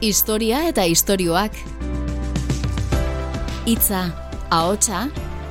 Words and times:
Historia 0.00 0.62
eta 0.64 0.86
istorioak. 0.88 1.52
Hitza, 3.68 3.98
ahotsa 4.48 5.02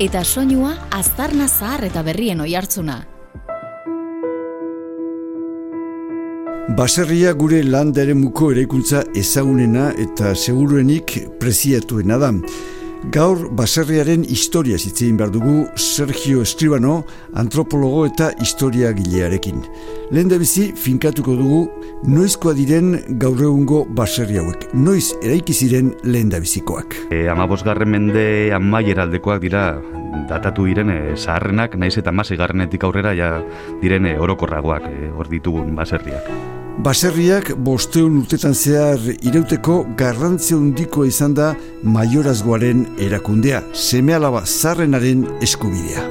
eta 0.02 0.24
soinua 0.26 0.72
aztarna 0.90 1.46
zahar 1.46 1.86
eta 1.86 2.02
berrien 2.02 2.42
oihartzuna. 2.42 2.96
Baserria 6.80 7.36
gure 7.38 7.62
landare 7.62 8.18
muko 8.18 8.50
eraikuntza 8.56 9.04
ezagunena 9.14 9.92
eta 10.02 10.34
seguruenik 10.34 11.14
preziatuena 11.38 12.18
da. 12.18 12.34
Gaur 13.08 13.46
baserriaren 13.56 14.26
historia 14.28 14.76
zitzein 14.76 15.16
behar 15.16 15.30
dugu 15.32 15.70
Sergio 15.80 16.42
Escribano, 16.44 17.06
antropologo 17.32 18.04
eta 18.10 18.34
historia 18.44 18.92
gilearekin. 18.92 19.62
Lehen 20.12 20.28
bizi, 20.36 20.74
finkatuko 20.76 21.38
dugu, 21.40 21.62
noizkoa 22.04 22.54
diren 22.60 23.00
gaur 23.22 23.40
egungo 23.40 23.86
baserri 23.96 24.42
hauek. 24.44 24.68
Noiz 24.74 25.14
eraiki 25.24 25.56
ziren 25.56 25.94
lehen 26.04 26.30
bizikoak. 26.30 27.00
E, 27.10 27.30
amabosgarren 27.32 27.88
mende 27.88 28.52
amaieraldekoak 28.54 29.42
dira 29.48 29.80
datatu 30.28 30.68
diren 30.68 30.92
e, 30.92 31.02
zaharrenak, 31.16 31.80
naiz 31.80 31.98
eta 31.98 32.12
garrenetik 32.12 32.84
aurrera 32.84 33.16
ja 33.16 33.42
diren 33.82 34.06
e, 34.08 34.20
orokorragoak 34.20 34.92
e, 34.92 35.12
hor 35.16 35.30
ditugun 35.30 35.74
baserriak. 35.74 36.59
Baserriak 36.80 37.50
bosteun 37.60 38.22
urtetan 38.22 38.54
zehar 38.56 39.02
irauteko 39.28 39.82
garrantzia 40.00 40.56
handiko 40.56 41.04
izan 41.04 41.34
da 41.36 41.50
maiorazgoaren 41.84 42.86
erakundea, 43.04 43.60
seme 43.76 44.16
alaba 44.16 44.46
zarrenaren 44.48 45.26
eskubidea. 45.44 46.06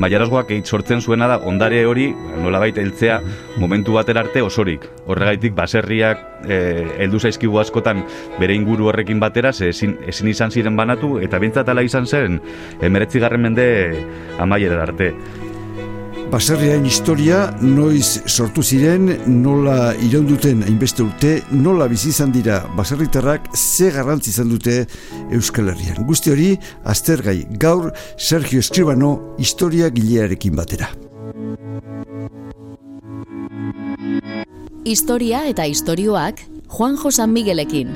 Maiorazgoak 0.00 0.52
egit 0.52 0.68
sortzen 0.68 1.00
zuena 1.00 1.24
da 1.28 1.40
ondare 1.48 1.80
hori 1.88 2.10
nola 2.44 2.60
baita 2.60 2.84
heltzea 2.84 3.16
momentu 3.62 3.96
batera 3.96 4.20
arte 4.26 4.44
osorik. 4.44 4.84
Horregaitik 5.08 5.56
baserriak 5.56 6.20
e, 6.44 6.58
heldu 7.00 7.20
zaizkigu 7.24 7.56
askotan 7.64 8.04
bere 8.36 8.52
inguru 8.60 8.92
horrekin 8.92 9.24
batera, 9.24 9.54
ze 9.54 9.72
ezin, 9.72 9.96
ezin 10.04 10.28
izan 10.28 10.52
ziren 10.52 10.76
banatu, 10.76 11.16
eta 11.24 11.40
bintzatala 11.40 11.80
izan 11.80 12.04
zen, 12.04 12.42
emeretzi 12.82 13.24
garren 13.24 13.48
mende 13.48 13.70
amaiera 14.38 14.82
arte. 14.84 15.14
Baserriaren 16.30 16.84
historia 16.86 17.38
noiz 17.58 18.20
sortu 18.30 18.62
ziren, 18.62 19.08
nola 19.42 19.96
iraunduten 20.06 20.60
hainbeste 20.62 21.02
urte, 21.02 21.32
nola 21.50 21.88
bizi 21.90 22.12
izan 22.12 22.30
dira 22.30 22.60
baserritarrak 22.78 23.48
ze 23.58 23.88
garrantzi 23.90 24.30
izan 24.30 24.52
dute 24.52 24.76
Euskal 25.34 25.72
Herrian. 25.72 26.04
Guzti 26.06 26.30
hori, 26.30 26.52
aztergai 26.86 27.34
gaur 27.58 27.90
Sergio 28.14 28.62
Escribano 28.62 29.10
historia 29.42 29.90
gilearekin 29.90 30.54
batera. 30.54 30.92
Historia 34.86 35.42
eta 35.50 35.66
istorioak 35.66 36.46
Juan 36.70 36.94
Josan 36.96 37.34
Miguelekin. 37.34 37.90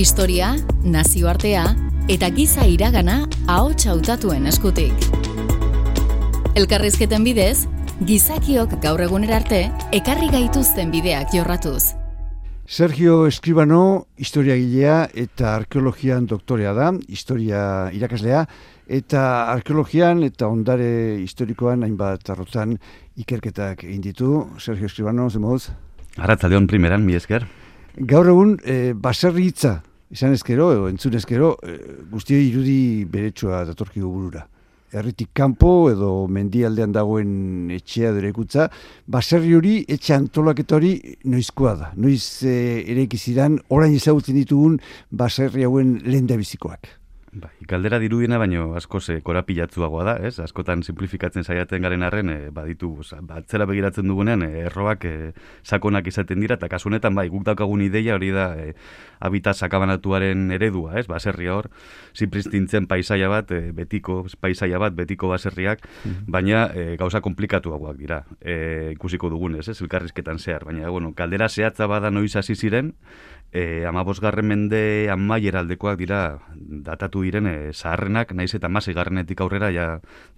Historia, 0.00 0.54
nazioartea 0.80 1.68
eta 2.08 2.32
giza 2.32 2.64
iragana 2.64 3.26
ahots 3.46 3.84
hautatuen 3.84 4.48
eskutik. 4.48 5.19
Elkarrizketen 6.58 7.22
bidez, 7.22 7.68
gizakiok 8.02 8.72
gaur 8.82 8.98
egunera 9.04 9.36
arte 9.38 9.60
ekarri 9.94 10.26
gaituzten 10.32 10.90
bideak 10.90 11.30
jorratuz. 11.30 11.92
Sergio 12.66 13.28
Escribano, 13.30 14.08
historiagilea 14.18 14.96
eta 15.14 15.54
arkeologian 15.54 16.26
doktorea 16.26 16.74
da, 16.74 16.90
historia 17.06 17.62
irakaslea, 17.94 18.42
eta 18.90 19.22
arkeologian 19.54 20.24
eta 20.26 20.50
ondare 20.50 20.90
historikoan 21.22 21.86
hainbat 21.86 22.34
arrotan 22.34 22.74
ikerketak 23.14 23.86
egin 23.86 24.02
ditu. 24.10 24.44
Sergio 24.58 24.90
Escribano, 24.90 25.30
zemoz? 25.30 25.68
Arratzaldeon 26.18 26.66
primeran, 26.66 27.06
mi 27.06 27.14
esker. 27.14 27.46
Gaur 27.94 28.34
egun, 28.34 28.56
e, 28.66 28.92
baserri 28.92 29.52
hitza, 29.52 29.76
izan 30.10 30.34
ezkero, 30.34 30.72
edo 30.74 30.90
entzun 30.90 31.14
ezkero, 31.14 31.58
e, 31.62 31.78
guztioi 32.10 32.48
irudi 32.50 32.80
beretsua 33.06 33.68
datorkigu 33.70 34.10
burura 34.10 34.48
herritik 34.92 35.30
kanpo 35.34 35.90
edo 35.90 36.26
mendialdean 36.28 36.92
dagoen 36.94 37.70
etxea 37.74 38.12
direkutza, 38.16 38.68
baserri 39.06 39.54
hori 39.54 39.74
etxe 39.88 40.14
antolaketa 40.16 40.78
hori 40.78 40.94
noizkoa 41.24 41.74
da. 41.80 41.92
Noiz 41.96 42.42
e, 42.44 42.56
ere 42.84 43.06
ikizidan, 43.06 43.60
orain 43.68 43.94
ezagutzen 43.96 44.38
ditugun 44.38 44.80
baserri 45.10 45.66
hauen 45.68 45.98
lehen 46.06 46.30
bizikoak. 46.30 46.99
Bai, 47.30 47.52
galdera 47.62 48.00
dirudiena 48.02 48.40
baino 48.42 48.72
asko 48.74 48.98
ze 48.98 49.20
korapilatzuagoa 49.22 50.02
da, 50.02 50.14
ez? 50.26 50.40
Askotan 50.42 50.80
simplifikatzen 50.82 51.44
saiatzen 51.46 51.84
garen 51.84 52.02
arren, 52.02 52.30
e, 52.32 52.38
baditu, 52.50 52.88
batzera 53.28 53.68
begiratzen 53.70 54.10
dugunean, 54.10 54.42
e, 54.42 54.64
erroak 54.64 55.06
e, 55.06 55.12
sakonak 55.62 56.08
izaten 56.10 56.42
dira, 56.42 56.56
eta 56.58 56.66
kasu 56.72 56.90
honetan, 56.90 57.14
bai, 57.14 57.28
guk 57.30 57.44
daukagun 57.46 57.84
ideia 57.86 58.16
hori 58.18 58.32
da 58.34 58.48
e, 58.58 58.74
habitat 59.22 59.62
sakabanatuaren 59.62 60.50
eredua, 60.58 60.98
ez? 60.98 61.06
Baserri 61.06 61.46
hor, 61.54 61.70
zipristintzen 62.18 62.90
paisaia 62.90 63.30
bat, 63.30 63.54
e, 63.54 63.70
betiko 63.78 64.24
paisaia 64.42 64.82
bat, 64.82 64.98
betiko 64.98 65.30
baserriak, 65.30 65.86
mhm. 66.02 66.26
baina 66.26 66.66
e, 66.74 66.96
gauza 66.98 67.22
komplikatuagoak 67.22 68.00
dira, 68.00 68.24
e, 68.42 68.90
ikusiko 68.96 69.30
dugunez, 69.30 69.68
ez? 69.68 69.78
Elkarrizketan 69.78 70.42
zehar, 70.42 70.66
baina, 70.66 70.90
bueno, 70.90 71.14
kaldera 71.14 71.48
zehatza 71.48 71.86
bada 71.86 72.10
noiz 72.10 72.34
hasi 72.34 72.58
ziren, 72.58 72.96
e, 73.52 73.84
amabosgarren 73.86 74.46
mende 74.46 75.10
amaieraldekoak 75.10 75.98
dira 75.98 76.20
datatu 76.54 77.24
diren 77.26 77.48
e, 77.50 77.56
zaharrenak, 77.72 78.32
naiz 78.34 78.52
eta 78.54 78.68
masi 78.68 78.94
garrenetik 78.94 79.40
aurrera 79.42 79.70
ja 79.74 79.86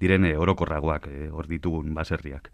diren 0.01 0.25
e, 0.25 0.35
orokorragoak 0.41 1.09
e, 1.11 1.29
hor 1.31 1.49
ditugun 1.51 1.93
baserriak. 1.95 2.49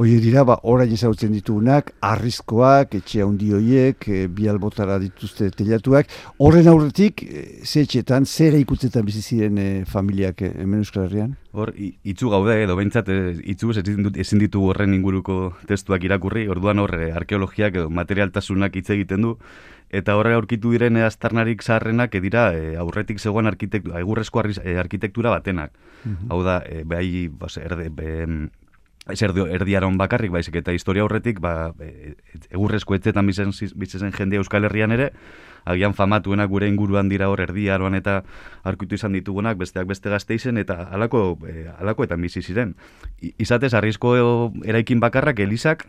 Oie 0.00 0.18
dira, 0.22 0.42
ba, 0.48 0.58
orain 0.70 0.90
ezagutzen 0.92 1.32
ditugunak, 1.36 1.92
arrizkoak, 2.06 2.96
etxe 3.00 3.22
handi 3.22 3.52
hoiek, 3.54 4.08
e, 4.08 4.26
bi 4.26 4.48
albotara 4.50 4.98
dituzte 5.02 5.50
telatuak, 5.54 6.10
horren 6.38 6.70
aurretik, 6.72 7.22
e, 7.22 7.46
ze 7.64 7.84
etxetan, 7.86 8.26
zera 8.26 8.58
ikutzetan 8.58 9.06
bizi 9.06 9.22
ziren 9.22 9.58
e, 9.58 9.68
familiak 9.86 10.42
e, 10.42 10.54
hemen 10.58 10.82
Euskal 10.82 11.06
Herrian? 11.06 11.36
Hor, 11.52 11.72
itzu 11.76 12.30
gaude, 12.30 12.54
edo 12.62 12.76
behintzat, 12.78 13.08
e, 13.10 13.34
itzu 13.52 13.74
ezin 13.74 14.42
ditu 14.42 14.62
horren 14.70 14.94
inguruko 14.94 15.52
testuak 15.70 16.04
irakurri, 16.06 16.48
orduan 16.50 16.78
hor, 16.82 16.94
e, 16.98 17.10
arkeologiak 17.14 17.78
edo 17.78 17.90
materialtasunak 17.90 18.78
hitz 18.78 18.88
egiten 18.94 19.26
du, 19.26 19.36
eta 19.90 20.14
horre 20.16 20.34
aurkitu 20.38 20.70
diren 20.70 20.96
aztarnarik 21.02 21.62
zaharrenak 21.62 22.14
dira 22.22 22.50
e, 22.54 22.76
aurretik 22.78 23.18
zegoen 23.18 23.50
arkitektura, 23.50 24.00
egurrezko 24.00 24.42
arkitektura 24.78 25.30
batenak. 25.30 25.72
Mhm. 26.04 26.30
Hau 26.30 26.42
da, 26.46 26.62
e, 26.64 26.84
behai, 26.84 27.28
bas, 27.28 27.56
erde, 27.58 27.90
be, 27.90 28.48
ez 29.10 29.22
erdi, 29.22 29.42
erdiaron 29.50 29.96
bakarrik, 29.98 30.30
baizik 30.30 30.60
eta 30.60 30.72
historia 30.72 31.02
aurretik, 31.02 31.40
ba, 31.40 31.72
e, 31.80 32.14
egurrezko 32.50 32.94
etzetan 32.94 33.26
bizen, 33.26 33.50
bizen 33.74 34.12
jende 34.12 34.38
Euskal 34.38 34.64
Herrian 34.64 34.92
ere, 34.92 35.10
agian 35.64 35.94
famatuenak 35.94 36.48
gure 36.48 36.68
inguruan 36.68 37.10
dira 37.10 37.28
hor 37.28 37.42
erdiaroan 37.42 37.94
eta 37.98 38.22
arkitu 38.64 38.94
izan 38.94 39.12
ditugunak, 39.16 39.58
besteak 39.58 39.88
beste 39.90 40.10
gazte 40.10 40.38
izen, 40.38 40.56
eta 40.58 40.84
alako, 40.92 41.38
e, 41.48 41.66
eta 42.04 42.16
bizi 42.16 42.42
ziren. 42.42 42.76
Izatez, 43.38 43.74
arrizko 43.74 44.14
eraikin 44.64 45.00
bakarrak, 45.00 45.40
elizak, 45.40 45.88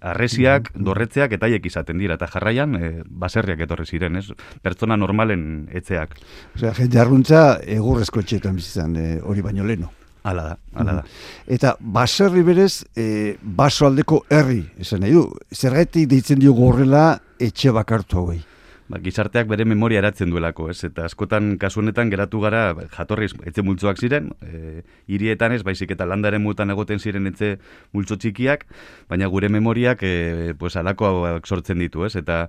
arresiak, 0.00 0.70
dorretzeak 0.74 1.36
eta 1.36 1.48
haiek 1.48 1.66
izaten 1.66 1.98
dira, 1.98 2.16
eta 2.18 2.28
jarraian 2.30 2.74
e, 2.76 2.90
baserriak 3.06 3.62
etorri 3.66 3.86
ziren, 3.86 4.16
ez? 4.20 4.26
Pertsona 4.62 4.96
normalen 4.96 5.68
etzeak. 5.72 6.16
Osea, 6.56 6.74
jende 6.76 7.00
arruntza 7.00 7.44
egurrezko 7.76 8.20
etxetan 8.24 8.58
bizizan 8.58 8.96
e, 8.96 9.06
hori 9.22 9.44
baino 9.44 9.64
leno. 9.64 9.92
Hala 10.26 10.42
da, 10.42 10.56
hala 10.74 10.92
da. 10.98 11.02
Mm-hmm. 11.04 11.54
Eta 11.54 11.76
baserri 11.80 12.42
berez, 12.42 12.84
e, 12.98 13.36
baso 13.40 13.86
aldeko 13.86 14.24
herri, 14.30 14.64
esan 14.82 15.04
nahi 15.06 15.14
du, 15.14 15.28
zergatik 15.54 16.10
deitzen 16.10 16.42
dio 16.42 16.54
gorrela 16.56 17.08
etxe 17.38 17.70
bakartu 17.74 18.24
hauei 18.24 18.42
ba, 18.88 18.98
gizarteak 19.02 19.48
bere 19.50 19.64
memoria 19.66 20.00
eratzen 20.00 20.30
duelako, 20.30 20.68
ez? 20.70 20.78
Eta 20.86 21.06
askotan 21.08 21.56
kasu 21.62 21.80
honetan 21.82 22.10
geratu 22.12 22.40
gara 22.44 22.68
jatorriz 22.94 23.32
etxe 23.48 23.64
multzoak 23.66 23.98
ziren, 23.98 24.30
e, 24.42 24.82
hirietan 25.10 25.54
ez 25.56 25.62
baizik 25.66 25.92
eta 25.96 26.06
landaren 26.06 26.42
mutan 26.42 26.70
egoten 26.74 27.02
ziren 27.02 27.26
etxe 27.30 27.56
multzo 27.96 28.18
txikiak, 28.20 28.66
baina 29.10 29.28
gure 29.32 29.50
memoriak 29.52 30.02
e, 30.06 30.54
pues 30.58 30.76
alako 30.76 31.12
sortzen 31.44 31.82
ditu, 31.82 32.04
ez? 32.06 32.14
Eta 32.20 32.46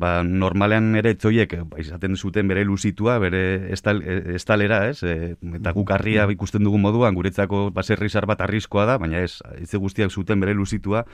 ba, 0.00 0.20
normalean 0.24 0.94
ere 1.00 1.14
etzoiek 1.16 1.56
ba, 1.64 1.80
izaten 1.82 2.16
zuten 2.16 2.48
bere 2.50 2.64
luzitua, 2.64 3.18
bere 3.22 3.72
estal, 3.74 4.02
e, 4.02 4.36
estalera, 4.38 4.84
ez? 4.90 5.02
E, 5.02 5.34
eta 5.60 5.74
guk 5.76 5.90
harria 5.96 6.28
ikusten 6.30 6.64
dugun 6.66 6.84
moduan 6.86 7.18
guretzako 7.18 7.68
baserrizar 7.74 8.28
bat 8.30 8.46
arriskoa 8.46 8.86
da, 8.86 8.98
baina 9.02 9.24
ez, 9.26 9.40
etxe 9.58 9.82
guztiak 9.82 10.14
zuten 10.14 10.40
bere 10.40 10.54
luzitua, 10.54 11.04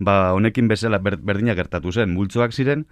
ba, 0.00 0.32
honekin 0.36 0.68
bezala 0.68 1.00
berdina 1.00 1.56
gertatu 1.56 1.92
zen, 1.92 2.12
multzoak 2.16 2.52
ziren, 2.56 2.86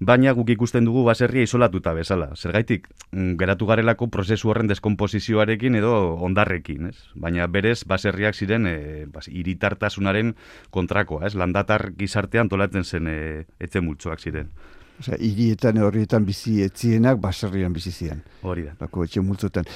baina 0.00 0.32
guk 0.32 0.50
ikusten 0.54 0.86
dugu 0.86 1.02
baserria 1.06 1.42
isolatuta 1.42 1.92
bezala. 1.94 2.30
Zergaitik, 2.36 2.88
mm, 3.10 3.34
geratu 3.40 3.66
garelako 3.66 4.08
prozesu 4.08 4.50
horren 4.50 4.70
deskomposizioarekin 4.70 5.74
edo 5.74 5.92
ondarrekin, 6.14 6.86
ez? 6.86 6.96
Baina 7.14 7.46
berez, 7.46 7.84
baserriak 7.84 8.34
ziren 8.34 8.66
e, 8.66 9.06
bas, 9.06 9.28
iritartasunaren 9.28 10.34
kontrakoa, 10.70 11.26
ez? 11.26 11.34
Landatar 11.34 11.92
gizartean 11.98 12.48
tolatzen 12.48 12.84
zen 12.84 13.08
e, 13.08 13.46
etxe 13.58 13.80
multzoak 13.80 14.20
ziren. 14.20 14.50
Osea, 14.98 15.16
hirietan 15.22 15.78
horrietan 15.78 16.24
bizi 16.26 16.56
etzienak 16.64 17.20
baserrian 17.22 17.72
bizi 17.74 17.92
zian. 17.92 18.22
Hori 18.42 18.64
da. 18.66 18.72
Bako 18.80 19.04
etxe 19.06 19.22
multzotan. 19.22 19.68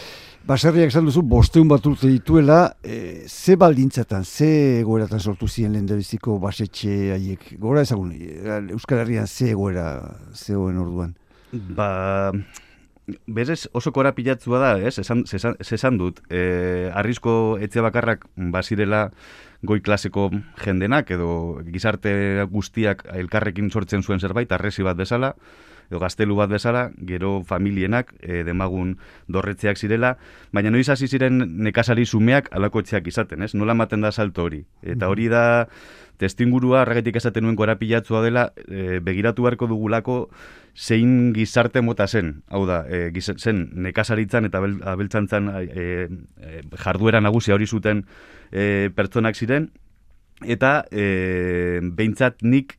Baserriak 0.46 0.90
esan 0.90 1.06
duzu, 1.06 1.22
bosteun 1.22 1.68
bat 1.70 1.86
urte 1.86 2.10
dituela, 2.10 2.74
e, 2.82 3.28
ze 3.28 3.54
baldintzatan, 3.56 4.24
ze 4.24 4.80
egoeratan 4.80 5.20
sortu 5.20 5.46
ziren 5.46 5.76
lehen 5.76 5.86
biziko 5.86 6.40
basetxe 6.42 7.12
haiek. 7.14 7.52
Gora 7.62 7.86
ezagun, 7.86 8.10
Euskal 8.74 9.04
Herrian 9.04 9.30
ze 9.30 9.52
egoera 9.54 9.86
zegoen 10.34 10.82
orduan. 10.82 11.14
Ba, 11.52 12.32
berez 13.26 13.68
oso 13.72 13.92
korapilatzua 13.92 14.58
da, 14.58 14.72
ez? 14.80 14.96
Esan, 14.98 15.22
esan, 15.30 15.54
esan 15.62 15.98
dut, 16.00 16.18
e, 16.30 16.90
arrisko 16.98 17.58
etxe 17.62 17.84
bakarrak 17.84 18.26
bazirela 18.34 19.10
goi 19.62 19.80
klaseko 19.80 20.28
jendenak 20.64 21.10
edo 21.14 21.62
gizarte 21.70 22.46
guztiak 22.50 23.04
elkarrekin 23.14 23.70
sortzen 23.70 24.02
zuen 24.02 24.20
zerbait, 24.20 24.50
arresi 24.52 24.82
bat 24.82 24.98
bezala, 24.98 25.34
edo 25.92 26.00
gaztelu 26.00 26.34
bat 26.38 26.50
bezala, 26.50 26.86
gero 27.06 27.42
familienak, 27.44 28.14
e, 28.20 28.42
demagun 28.48 28.96
dorretzeak 29.28 29.78
zirela, 29.78 30.16
baina 30.52 30.72
noiz 30.72 30.88
hasi 30.88 31.06
ziren 31.06 31.42
nekazari 31.62 32.06
sumeak 32.06 32.48
alako 32.56 32.82
etxeak 32.82 33.06
izaten, 33.12 33.44
ez? 33.44 33.52
Nola 33.54 33.76
maten 33.76 34.00
da 34.00 34.12
salto 34.12 34.46
hori. 34.48 34.64
Eta 34.82 35.10
hori 35.12 35.28
da 35.28 35.44
testingurua 36.22 36.82
arragetik 36.82 37.18
esaten 37.20 37.44
nuen 37.44 37.58
korapilatzua 37.60 38.22
dela, 38.24 38.48
e, 38.66 38.98
begiratu 39.04 39.44
beharko 39.44 39.68
dugulako 39.68 40.18
zein 40.74 41.32
gizarte 41.36 41.82
mota 41.84 42.06
zen. 42.08 42.38
Hau 42.48 42.64
da, 42.66 42.82
e, 42.88 43.10
zen 43.36 43.66
nekazaritzan 43.84 44.48
eta 44.48 44.62
abeltzantzan 44.94 45.50
e, 45.60 45.66
e, 45.76 46.62
jarduera 46.80 47.20
nagusia 47.20 47.54
hori 47.54 47.66
zuten 47.66 48.06
e, 48.52 48.90
pertsonak 48.94 49.36
ziren, 49.36 49.70
eta 50.44 50.82
e, 50.90 51.80
behintzat 51.82 52.42
nik 52.42 52.76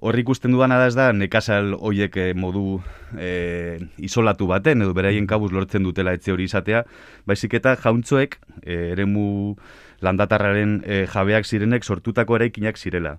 horri 0.00 0.24
ikusten 0.24 0.54
duana 0.54 0.78
da 0.80 0.86
ez 0.88 0.96
da 0.96 1.10
nekazal 1.12 1.74
hoiek 1.76 2.16
e, 2.16 2.26
modu 2.34 2.80
e, 3.20 3.78
isolatu 4.00 4.48
baten, 4.48 4.82
edo 4.82 4.96
beraien 4.96 5.28
kabuz 5.28 5.52
lortzen 5.52 5.84
dutela 5.84 6.14
etxe 6.16 6.32
hori 6.32 6.48
izatea, 6.48 6.84
baizik 7.28 7.58
eta 7.60 7.76
jauntzoek 7.76 8.38
e, 8.62 8.92
eremu 8.94 9.56
landatarraren 10.00 10.80
e, 10.86 11.04
jabeak 11.12 11.44
zirenek 11.44 11.84
sortutako 11.84 12.40
eraikinak 12.40 12.80
zirela. 12.80 13.18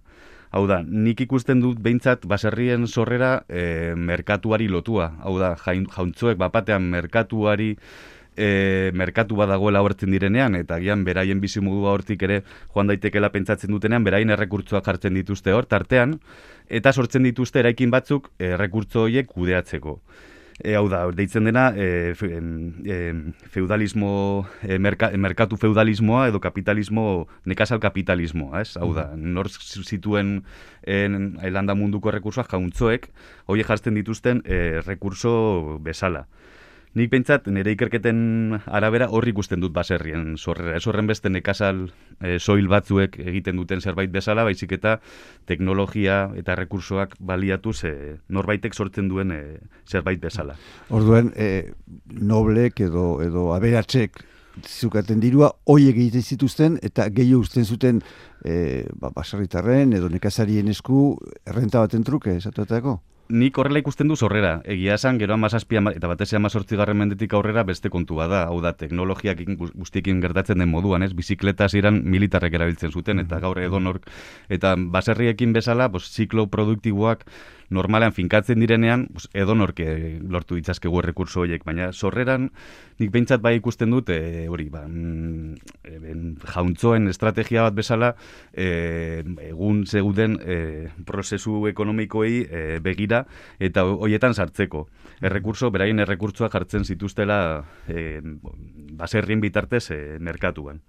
Hau 0.51 0.65
da, 0.67 0.81
nik 0.83 1.21
ikusten 1.23 1.61
dut 1.63 1.77
behintzat 1.79 2.25
baserrien 2.27 2.83
sorrera 2.87 3.45
e, 3.47 3.93
merkatuari 3.95 4.67
lotua. 4.67 5.13
Hau 5.23 5.37
da, 5.39 5.53
jauntzoek 5.55 6.35
bapatean 6.41 6.89
merkatuari 6.91 7.75
e, 8.41 8.91
merkatu 8.97 9.37
badagoela 9.37 9.83
hortzen 9.85 10.11
direnean, 10.15 10.57
eta 10.57 10.79
gian 10.81 11.05
beraien 11.05 11.41
bizimodua 11.43 11.93
hortik 11.93 12.25
ere 12.27 12.41
joan 12.73 12.89
daitekela 12.89 13.29
pentsatzen 13.33 13.71
dutenean, 13.73 14.05
beraien 14.07 14.33
errekurtzoak 14.33 14.87
jartzen 14.89 15.19
dituzte 15.19 15.53
hor, 15.53 15.69
tartean, 15.69 16.17
eta 16.69 16.93
sortzen 16.93 17.27
dituzte 17.27 17.61
eraikin 17.61 17.93
batzuk 17.93 18.31
errekurtzo 18.51 19.05
horiek 19.05 19.29
kudeatzeko. 19.29 19.99
E, 20.61 20.75
hau 20.77 20.85
da, 20.91 21.01
deitzen 21.15 21.47
dena 21.47 21.71
e, 21.73 22.13
e, 22.13 22.97
feudalismo, 23.49 24.11
e, 24.61 24.77
merkatu 24.77 25.57
feudalismoa 25.57 26.27
edo 26.29 26.41
kapitalismo, 26.43 27.25
nekazal 27.49 27.81
kapitalismoa, 27.81 28.61
ez? 28.61 28.75
Hau 28.77 28.91
da, 28.93 29.07
nor 29.17 29.49
zituen 29.49 30.41
en, 30.85 31.17
elanda 31.41 31.73
munduko 31.77 32.13
rekursoak 32.13 32.51
jauntzoek, 32.53 33.09
horiek 33.49 33.73
jartzen 33.73 33.97
dituzten 33.97 34.45
e, 34.45 34.81
rekurso 34.85 35.79
bezala. 35.81 36.27
Nik 36.91 37.07
pentsat, 37.07 37.45
nire 37.47 37.71
ikerketen 37.71 38.57
arabera 38.67 39.05
horri 39.15 39.31
ikusten 39.31 39.61
dut 39.63 39.71
baserrien 39.71 40.33
sorrera. 40.35 40.75
Ez 40.75 40.83
horren 40.91 41.07
beste 41.07 41.29
nekazal 41.31 41.85
e, 42.19 42.33
soil 42.35 42.65
batzuek 42.67 43.15
egiten 43.23 43.55
duten 43.55 43.79
zerbait 43.79 44.11
bezala, 44.11 44.43
baizik 44.43 44.73
eta 44.75 44.97
teknologia 45.47 46.25
eta 46.35 46.57
rekursoak 46.59 47.15
baliatu 47.19 47.71
ze 47.71 47.93
norbaitek 48.27 48.75
sortzen 48.75 49.07
duen 49.07 49.31
e, 49.31 49.39
zerbait 49.87 50.19
bezala. 50.19 50.57
Orduen, 50.89 51.31
e, 51.35 51.71
noblek 52.11 52.83
edo, 52.83 53.05
edo 53.23 53.53
aberatzek 53.55 54.19
zukaten 54.67 55.23
dirua, 55.23 55.47
hoi 55.71 55.85
egiten 55.93 56.21
zituzten 56.27 56.75
eta 56.83 57.05
gehiago 57.07 57.45
usten 57.45 57.63
zuten 57.63 58.03
e, 58.43 58.83
ba, 58.99 59.13
baserritarren 59.15 59.95
edo 59.95 60.11
nekazarien 60.11 60.67
esku 60.75 61.15
errenta 61.47 61.79
baten 61.79 62.03
truke, 62.03 62.35
esatuetako? 62.35 62.97
Nik 63.31 63.57
horrela 63.57 63.79
ikusten 63.79 64.09
du 64.11 64.15
zorrera. 64.15 64.59
Egia 64.65 64.95
esan, 64.99 65.17
gero 65.19 65.33
amazazpia 65.33 65.81
eta 65.95 66.09
batez 66.11 66.31
garren 66.69 66.97
mendetik 66.97 67.33
aurrera 67.33 67.63
beste 67.63 67.89
kontu 67.89 68.15
bada. 68.15 68.43
Hau 68.47 68.61
da, 68.61 68.73
teknologiak 68.73 69.39
guztiekin 69.73 70.21
gertatzen 70.21 70.59
den 70.59 70.69
moduan, 70.69 71.03
ez? 71.03 71.13
Bizikleta 71.13 71.69
ziren 71.69 72.01
militarrek 72.03 72.53
erabiltzen 72.53 72.91
zuten, 72.91 73.19
eta 73.19 73.39
gaur 73.39 73.59
edonork. 73.59 74.07
Eta 74.49 74.75
baserriekin 74.75 75.53
bezala, 75.53 75.89
pues, 75.91 76.11
ziklo 76.11 76.47
produktiboak 76.47 77.25
normalean 77.71 78.13
finkatzen 78.13 78.59
direnean, 78.59 79.07
pues, 79.15 79.27
edonorke 79.33 80.19
lortu 80.29 80.57
ditzazkegu 80.59 80.99
errekurso 81.01 81.45
horiek. 81.45 81.63
Baina 81.65 81.91
sorreran, 81.91 82.49
nik 82.99 83.11
behintzat 83.13 83.41
bai 83.41 83.55
ikusten 83.57 83.93
dut, 83.95 84.11
e, 84.11 84.47
hori, 84.51 84.67
ba, 84.73 84.83
mm, 84.87 85.55
e, 85.87 86.15
jauntzoen 86.53 87.07
estrategia 87.11 87.63
bat 87.67 87.77
bezala, 87.79 88.13
e, 88.53 89.23
egun 89.47 89.85
zeuden 89.87 90.37
e, 90.43 90.59
prozesu 91.07 91.65
ekonomikoei 91.71 92.43
e, 92.43 92.63
begira, 92.83 93.23
eta 93.59 93.85
hoietan 93.87 94.35
sartzeko. 94.35 94.85
Errekurso, 95.21 95.71
beraien 95.71 96.03
errekurtsoa 96.03 96.51
jartzen 96.51 96.85
zituztela 96.85 97.41
e, 97.87 98.19
baserrien 98.99 99.41
bitartez 99.41 99.87
e, 99.95 100.01
merkatuan. 100.19 100.83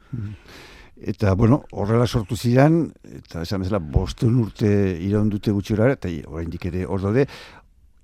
Eta, 1.02 1.34
bueno, 1.34 1.64
horrela 1.72 2.06
sortu 2.06 2.36
ziren, 2.36 2.92
eta 3.02 3.42
esan 3.42 3.64
bezala, 3.64 3.80
bosten 3.82 4.36
urte 4.38 4.70
iraun 5.02 5.32
dute 5.32 5.50
gutxura, 5.50 5.90
eta 5.96 6.10
oraindik 6.30 6.68
ere 6.70 6.84
hor 6.86 7.02
daude, 7.02 7.26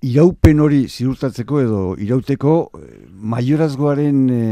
iraupen 0.03 0.59
hori 0.63 0.85
ziurtatzeko 0.87 1.61
edo 1.63 1.81
irauteko 1.99 2.53
eh, 2.75 2.87
maiorazgoaren 3.33 4.21
e, 4.31 4.43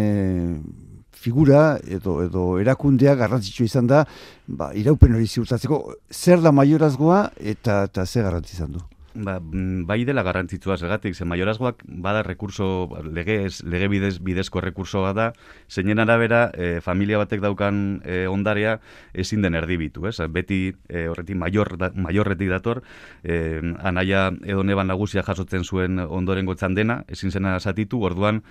figura 1.12 1.78
edo 1.88 2.22
edo 2.24 2.44
erakundea 2.60 3.16
garrantzitsua 3.20 3.68
izan 3.68 3.88
da, 3.88 4.04
ba, 4.48 4.72
iraupen 4.76 5.16
hori 5.16 5.28
ziurtatzeko, 5.28 5.82
zer 6.12 6.44
da 6.44 6.52
maiorazgoa 6.56 7.24
eta, 7.40 7.84
eta 7.92 8.06
zer 8.06 8.28
garrantzi 8.28 8.60
du? 8.68 8.84
Ba, 9.24 9.38
bai 9.42 10.04
dela 10.06 10.24
garrantzitsua 10.24 10.78
zergatik, 10.78 11.16
ze 11.16 11.26
maiorazgoak 11.26 11.84
bada 11.88 12.24
rekurso, 12.24 12.90
lege, 13.04 13.38
lege 13.64 13.88
bidez, 13.88 14.18
bidezko 14.24 14.62
rekurso 14.62 15.02
bada, 15.02 15.34
zeinen 15.70 16.00
arabera, 16.00 16.52
e, 16.54 16.82
familia 16.82 17.18
batek 17.18 17.42
daukan 17.42 18.02
e, 18.06 18.26
ondarea 18.28 18.80
ezin 19.14 19.42
den 19.42 19.56
erdibitu, 19.56 20.08
ez? 20.08 20.18
Beti 20.30 20.74
e, 20.90 21.08
horretik 21.08 21.38
maior, 21.38 21.76
da, 21.78 21.92
maiorretik 21.96 22.50
dator, 22.50 22.84
e, 23.24 23.62
anaia 23.84 24.32
edo 24.46 24.64
neban 24.64 24.88
nagusia 24.88 25.24
jasotzen 25.24 25.64
zuen 25.64 26.00
ondoren 26.00 26.46
gotzan 26.46 26.76
dena, 26.76 27.04
ezin 27.08 27.32
zena 27.32 27.60
zatitu, 27.60 28.02
orduan, 28.04 28.44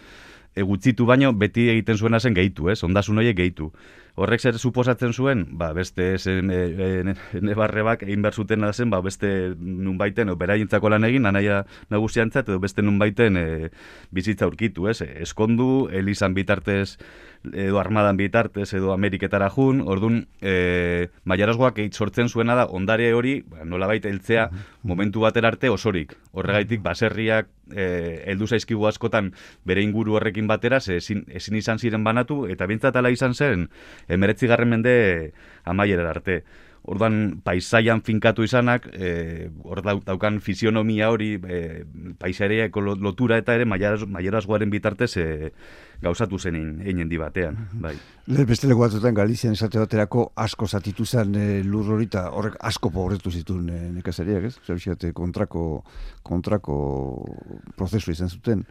egutzitu 0.57 1.05
baino 1.07 1.33
beti 1.37 1.69
egiten 1.71 1.99
zuena 2.01 2.21
zen 2.21 2.35
gehitu, 2.35 2.71
ez? 2.73 2.83
Ondasun 2.85 3.21
horiek 3.21 3.37
gehitu. 3.37 3.71
Horrek 4.17 4.41
zer 4.41 4.57
suposatzen 4.57 5.13
zuen, 5.13 5.43
ba, 5.61 5.75
beste 5.77 6.07
zen, 6.17 6.49
e, 6.49 6.61
e, 6.73 7.41
nebarrebak 7.45 8.07
egin 8.07 8.23
behar 8.25 8.33
zuten 8.33 8.65
zen, 8.73 8.89
ba, 8.89 9.03
beste 9.05 9.53
nunbaiten, 9.61 10.33
beraientzako 10.41 10.89
lan 10.89 11.05
egin, 11.05 11.29
anaia 11.29 11.67
nagusiantzat, 11.93 12.49
edo 12.49 12.59
beste 12.59 12.81
nunbaiten 12.81 13.37
e, 13.37 13.47
bizitza 14.11 14.49
urkitu, 14.49 14.89
ez? 14.89 15.03
Eskondu, 15.05 15.91
elizan 15.93 16.33
bitartez, 16.33 16.97
edo 17.53 17.79
armadan 17.79 18.17
bitartez, 18.17 18.71
edo 18.79 18.95
ameriketara 18.95 19.51
jun, 19.53 19.83
orduan, 19.85 20.23
e, 20.41 21.11
maiarazgoak 21.29 21.83
sortzen 21.93 22.33
zuena 22.33 22.57
da, 22.57 22.67
ondare 22.73 23.13
hori, 23.13 23.43
ba, 23.45 23.69
nola 23.69 23.91
baita 23.91 24.09
heltzea, 24.09 24.49
momentu 24.83 25.27
batera 25.27 25.53
arte 25.53 25.69
osorik. 25.69 26.17
Horregaitik, 26.33 26.81
baserriak, 26.81 27.53
e, 27.69 28.23
eldu 28.33 28.49
zaizkigu 28.49 28.87
askotan, 28.89 29.33
bere 29.67 29.85
inguru 29.85 30.17
horrekin 30.17 30.49
batera, 30.49 30.81
ezin, 30.81 31.25
ezin 31.29 31.61
izan 31.61 31.79
ziren 31.79 32.05
banatu, 32.07 32.47
eta 32.51 32.67
bintzatala 32.71 33.11
izan 33.13 33.35
zen, 33.35 33.69
emeretzi 34.09 34.47
garren 34.47 34.71
mende 34.71 35.33
amaiera 35.65 36.09
arte. 36.11 36.43
Orduan, 36.87 37.41
paisaian 37.43 37.99
finkatu 38.07 38.45
izanak, 38.47 38.85
e, 38.95 39.49
hor 39.67 39.81
daukan 40.07 40.37
fisionomia 40.39 41.09
hori, 41.11 41.33
e, 41.35 41.83
paisareako 42.21 42.85
lotura 43.03 43.41
eta 43.43 43.57
ere 43.59 43.67
maierazgoaren 43.67 44.71
bitartez 44.71 45.17
e, 45.19 45.25
gauzatu 46.03 46.39
zen 46.39 46.55
einen 46.87 47.09
batean. 47.19 47.57
Bai. 47.73 47.97
Le 48.27 48.45
beste 48.47 48.69
lego 48.69 48.85
batzutan 48.85 49.15
Galizian 49.15 49.55
esate 49.55 49.81
baterako 49.83 50.31
asko 50.37 50.69
zatitu 50.69 51.05
zen 51.05 51.35
e, 51.35 51.65
lur 51.65 51.91
horita, 51.97 52.31
horrek 52.31 52.55
asko 52.61 52.91
pobretu 52.91 53.33
zituen 53.33 53.69
e, 53.69 53.81
nekazariak, 53.97 54.45
ez? 54.45 54.59
Zer 54.63 55.13
kontrako, 55.13 55.83
kontrako 56.23 56.77
prozesu 57.77 58.13
izan 58.13 58.29
zuten, 58.29 58.63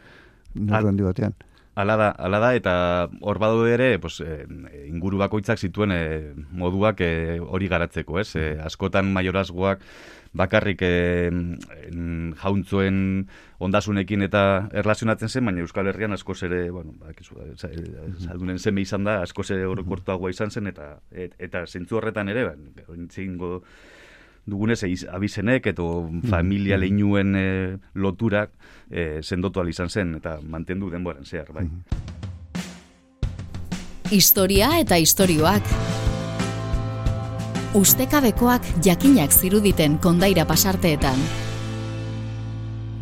nire 0.53 0.87
handi 0.87 1.03
batean. 1.03 1.35
Ala 1.75 1.97
da, 1.99 2.09
ala 2.15 2.39
da, 2.39 2.53
eta 2.55 2.73
hor 3.19 3.39
badu 3.39 3.65
ere, 3.67 3.97
pues, 3.99 4.21
e, 4.23 4.45
inguru 4.87 5.19
bakoitzak 5.19 5.59
zituen 5.59 5.91
e, 5.91 6.03
moduak 6.55 7.01
e, 7.03 7.39
hori 7.43 7.67
garatzeko, 7.67 8.19
ez? 8.21 8.29
E, 8.39 8.45
askotan 8.63 9.09
maiorazgoak 9.11 9.83
bakarrik 10.35 10.81
e, 10.87 10.91
jauntzuen 12.39 12.97
ondasunekin 13.59 14.23
eta 14.27 14.43
erlazionatzen 14.71 15.31
zen, 15.31 15.45
baina 15.51 15.63
Euskal 15.63 15.91
Herrian 15.91 16.15
askoz 16.15 16.41
ere, 16.47 16.61
bueno, 16.71 16.95
bakizu, 17.03 17.39
saldunen 17.59 18.59
zeme 18.59 18.83
izan 18.83 19.03
da, 19.07 19.19
askoz 19.27 19.49
ere 19.55 19.67
horrekortuagoa 19.67 20.31
izan 20.31 20.51
zen, 20.55 20.71
eta 20.71 20.93
et, 21.11 21.35
eta 21.39 21.65
zentzu 21.67 21.99
horretan 21.99 22.31
ere, 22.31 22.47
ba, 22.47 22.55
dugunez 24.45 24.83
abizenek 25.11 25.67
eto 25.73 26.09
familia 26.29 26.77
leinuen 26.77 27.35
e, 27.35 27.47
loturak 27.95 28.51
e, 28.89 29.21
sendotu 29.21 29.65
izan 29.67 29.89
zen 29.89 30.15
eta 30.19 30.39
mantendu 30.41 30.89
denboran 30.89 31.25
zehar, 31.25 31.51
bai. 31.53 31.67
Historia 34.11 34.75
eta 34.77 34.99
istorioak. 35.01 35.65
Ustekabekoak 37.75 38.67
jakinak 38.85 39.33
ziruditen 39.33 39.97
kondaira 39.97 40.45
pasarteetan. 40.45 41.17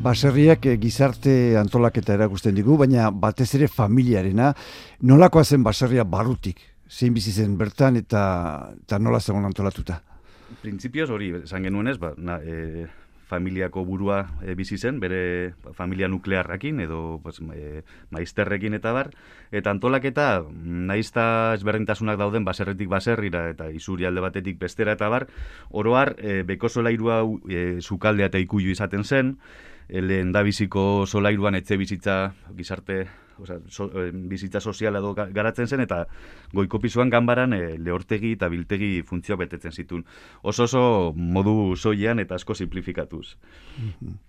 Baserriak 0.03 0.65
eh, 0.65 0.77
gizarte 0.79 1.57
antolaketa 1.59 2.15
erakusten 2.15 2.55
digu, 2.55 2.77
baina 2.79 3.09
batez 3.11 3.49
ere 3.59 3.67
familiarena, 3.67 4.53
nolakoa 5.03 5.43
zen 5.43 5.63
baserria 5.63 6.03
barrutik, 6.03 6.59
zein 6.89 7.13
bizi 7.13 7.31
zen 7.31 7.57
bertan 7.59 7.99
eta, 7.99 8.23
eta 8.83 8.99
nola 8.99 9.19
zegoen 9.19 9.45
antolatuta? 9.51 10.01
Printzipioz 10.63 11.09
hori, 11.11 11.33
esan 11.43 11.65
genuen 11.67 11.91
ez, 11.91 11.97
ba, 11.99 12.13
na, 12.15 12.37
e, 12.39 12.85
familiako 13.27 13.83
burua 13.87 14.19
e, 14.43 14.53
bizi 14.55 14.77
zen, 14.77 14.99
bere 15.03 15.53
familia 15.75 16.07
nuklearrakin 16.07 16.79
edo 16.85 17.19
pues, 17.23 17.41
e, 17.55 17.81
maizterrekin 18.15 18.77
eta 18.77 18.93
bar, 18.95 19.11
eta 19.51 19.73
antolaketa 19.73 20.27
naizta 20.63 21.25
ezberdintasunak 21.57 22.19
dauden 22.21 22.47
baserretik 22.47 22.91
baserrira 22.91 23.47
eta 23.51 23.69
izuri 23.75 24.07
alde 24.07 24.23
batetik 24.23 24.59
bestera 24.61 24.95
eta 24.95 25.11
bar, 25.11 25.27
oroar 25.71 26.15
e, 26.19 26.41
beko 26.47 26.69
solairua 26.69 27.23
e, 27.49 27.63
zukaldea 27.81 28.31
eta 28.31 28.43
ikuyu 28.43 28.71
izaten 28.71 29.03
zen, 29.03 29.37
lehen 29.89 30.31
da 30.31 30.43
biziko 30.43 31.05
solairuan 31.05 31.55
etxe 31.55 31.77
bizitza 31.77 32.33
gizarte 32.57 33.03
Osa, 33.39 33.59
so, 33.67 33.87
e, 33.97 34.11
bizitza 34.11 34.61
soziala 34.61 34.99
edo 35.01 35.13
garatzen 35.15 35.67
zen, 35.67 35.81
eta 35.83 36.03
goiko 36.53 36.79
pisuan 36.79 37.09
ganbaran 37.09 37.55
e, 37.57 37.77
lehortegi 37.81 38.35
eta 38.37 38.49
biltegi 38.51 39.01
funtzioa 39.07 39.39
betetzen 39.41 39.73
zituen. 39.73 40.03
Oso 40.43 40.67
oso 40.67 40.83
modu 41.15 41.75
soilean 41.75 42.21
eta 42.21 42.35
asko 42.35 42.55
simplifikatuz. 42.55 43.35
Mhm. 43.77 44.19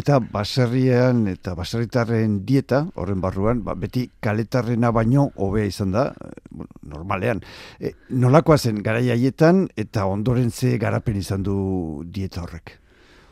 Eta 0.00 0.20
baserrian 0.22 1.24
eta 1.26 1.56
baserritarren 1.58 2.44
dieta, 2.46 2.84
horren 2.94 3.20
barruan, 3.20 3.64
ba, 3.64 3.74
beti 3.74 4.04
kaletarrena 4.22 4.92
baino 4.94 5.30
hobea 5.34 5.66
izan 5.66 5.90
da, 5.92 6.12
bueno, 6.50 6.70
normalean. 6.82 7.42
E, 7.80 7.94
nolakoa 8.10 8.58
zen 8.58 8.82
garai 8.82 9.10
haietan 9.10 9.68
eta 9.76 10.06
ondoren 10.06 10.50
ze 10.50 10.76
garapen 10.78 11.16
izan 11.16 11.42
du 11.42 12.04
dieta 12.06 12.42
horrek? 12.42 12.79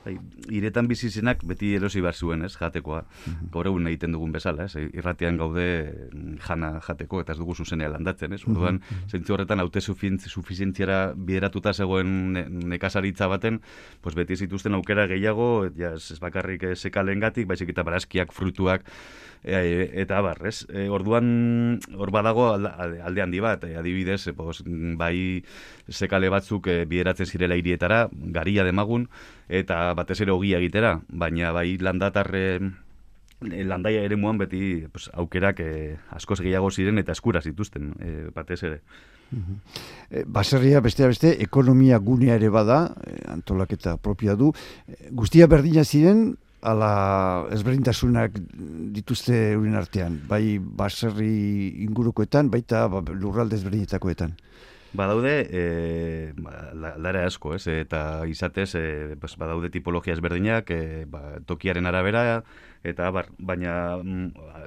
Bai, 0.08 0.14
iretan 0.56 0.86
bizi 0.88 1.10
zenak 1.12 1.42
beti 1.44 1.74
erosi 1.76 2.00
bar 2.00 2.16
zuen, 2.16 2.40
ez, 2.46 2.54
jatekoa. 2.56 3.02
Mhm. 3.02 3.50
Gaur 3.52 3.68
egun 3.68 3.88
egiten 3.90 4.14
dugun 4.16 4.32
bezala, 4.32 4.64
ez, 4.64 4.86
irratian 4.96 5.36
gaude 5.36 5.66
mm, 6.08 6.38
jana 6.46 6.70
jateko 6.86 7.20
eta 7.20 7.34
ez 7.34 7.38
dugu 7.42 7.54
zuzenean 7.54 7.92
landatzen, 7.92 8.32
ez. 8.32 8.40
Orduan, 8.48 8.80
mm 8.80 8.96
zentzu 9.08 9.34
horretan 9.34 9.60
haute 9.60 9.80
sufizientziara 9.80 11.12
bideratuta 11.14 11.72
zegoen 11.72 12.32
nekazaritza 12.72 13.28
baten, 13.28 13.60
pues 14.02 14.14
beti 14.16 14.36
zituzten 14.36 14.74
aukera 14.76 15.06
gehiago, 15.08 15.68
ja, 15.76 15.94
ez 15.96 16.18
bakarrik 16.20 16.64
sekalengatik, 16.74 17.46
baizik 17.48 17.72
eta 17.72 17.84
barazkiak, 17.84 18.32
frutuak, 18.36 18.84
e, 19.44 19.88
eta 20.02 20.18
abar, 20.18 20.40
ez? 20.46 20.66
E, 20.68 20.88
orduan, 20.92 21.80
hor 21.96 22.12
badago 22.14 22.50
alde 22.52 23.22
handi 23.24 23.40
bat, 23.40 23.64
e, 23.64 23.76
adibidez, 23.80 24.26
e, 24.28 24.36
pos, 24.36 24.62
bai 24.66 25.44
sekale 25.88 26.28
batzuk 26.32 26.68
e, 26.68 26.84
bideratzen 26.88 27.28
zirela 27.28 27.56
irietara, 27.58 28.06
garia 28.12 28.66
demagun, 28.66 29.08
eta 29.48 29.94
batez 29.98 30.20
ere 30.20 30.32
ogia 30.32 30.58
egitera, 30.58 31.00
baina 31.08 31.52
bai 31.52 31.78
landatarre 31.80 32.44
landaia 33.40 34.02
ere 34.02 34.16
muan 34.16 34.38
beti 34.38 34.86
pues, 34.92 35.08
aukerak 35.14 35.60
e, 35.60 35.96
askoz 36.10 36.40
gehiago 36.40 36.70
ziren 36.70 36.98
eta 36.98 37.12
eskura 37.12 37.40
zituzten, 37.40 37.92
e, 38.00 38.10
batez 38.34 38.62
ere. 38.66 38.80
E, 40.10 40.24
baserria 40.26 40.80
bestea 40.80 41.06
beste 41.06 41.36
ekonomia 41.42 41.98
gunea 41.98 42.34
ere 42.34 42.48
bada, 42.48 42.94
e, 43.06 43.22
antolaketa 43.30 43.96
propia 43.96 44.34
du. 44.34 44.50
E, 44.88 45.10
guztia 45.12 45.46
berdina 45.46 45.84
ziren, 45.84 46.36
ala 46.60 47.46
ezberdintasunak 47.54 48.34
dituzte 48.96 49.36
euren 49.52 49.78
artean, 49.78 50.18
bai 50.26 50.58
baserri 50.58 51.84
ingurukoetan, 51.84 52.50
baita 52.50 52.88
ba, 52.90 53.04
lurralde 53.14 53.56
ezberdinetakoetan. 53.60 54.34
Badaude, 54.92 55.34
e, 55.52 56.32
ba, 56.40 56.70
lara 56.74 57.26
asko, 57.28 57.54
ez? 57.54 57.66
eta 57.68 58.24
izatez, 58.26 58.70
e, 58.74 59.16
badaude 59.20 59.68
tipologia 59.70 60.14
ezberdinak, 60.16 60.70
e, 60.70 61.04
ba, 61.10 61.40
tokiaren 61.46 61.86
arabera, 61.86 62.42
eta 62.84 63.10
bar, 63.10 63.28
baina 63.38 63.98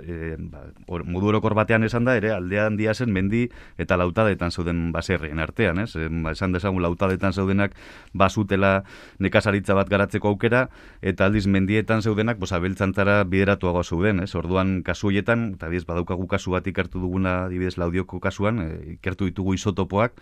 e, 0.03 0.35
ba, 0.37 0.65
or, 0.87 1.05
modu 1.07 1.31
orokor 1.31 1.55
batean 1.55 1.83
esan 1.87 2.05
da, 2.07 2.15
ere 2.19 2.33
aldean 2.35 2.77
dia 2.79 2.93
zen 2.93 3.11
mendi 3.13 3.47
eta 3.81 3.97
lautadetan 3.97 4.51
zauden 4.51 4.91
baserrien 4.91 5.39
artean, 5.39 5.79
ez? 5.79 5.95
E, 5.95 6.07
esan 6.31 6.51
dezagun 6.55 6.83
lautadetan 6.83 7.33
zaudenak 7.33 7.75
basutela 8.13 8.83
nekazaritza 9.19 9.75
bat 9.77 9.89
garatzeko 9.89 10.33
aukera, 10.33 10.67
eta 11.01 11.25
aldiz 11.25 11.47
mendietan 11.47 12.01
zeudenak, 12.01 12.39
bosa, 12.39 12.59
beltzantzara 12.59 13.23
bideratuago 13.23 13.83
zeuden, 13.83 14.23
ez? 14.23 14.33
Orduan 14.35 14.81
kasu 14.83 15.11
hoietan, 15.11 15.53
eta 15.55 15.71
badaukagu 15.87 16.27
kasu 16.27 16.51
bat 16.51 16.67
ikertu 16.67 16.99
duguna, 16.99 17.47
dibidez, 17.49 17.77
laudioko 17.77 18.19
kasuan, 18.19 18.59
e, 18.65 18.97
ikertu 18.97 19.31
ditugu 19.31 19.55
isotopoak, 19.55 20.19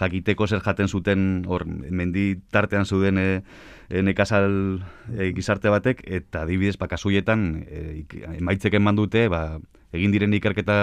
jakiteko 0.00 0.46
zer 0.46 0.60
jaten 0.64 0.88
zuten 0.88 1.44
hor 1.46 1.66
mendi 1.66 2.36
tartean 2.50 2.86
zuden 2.86 3.18
e, 3.18 3.42
e, 3.88 4.02
nekazal 4.02 4.82
e, 5.16 5.32
gizarte 5.36 5.72
batek 5.72 6.02
eta 6.06 6.44
adibidez 6.44 6.76
ba 6.78 6.88
kasuietan 6.88 7.64
e, 7.66 8.04
emaitzek 8.36 8.76
eman 8.78 8.96
dute 8.96 9.28
ba, 9.32 9.58
egin 9.96 10.12
diren 10.14 10.34
ikerketa 10.36 10.76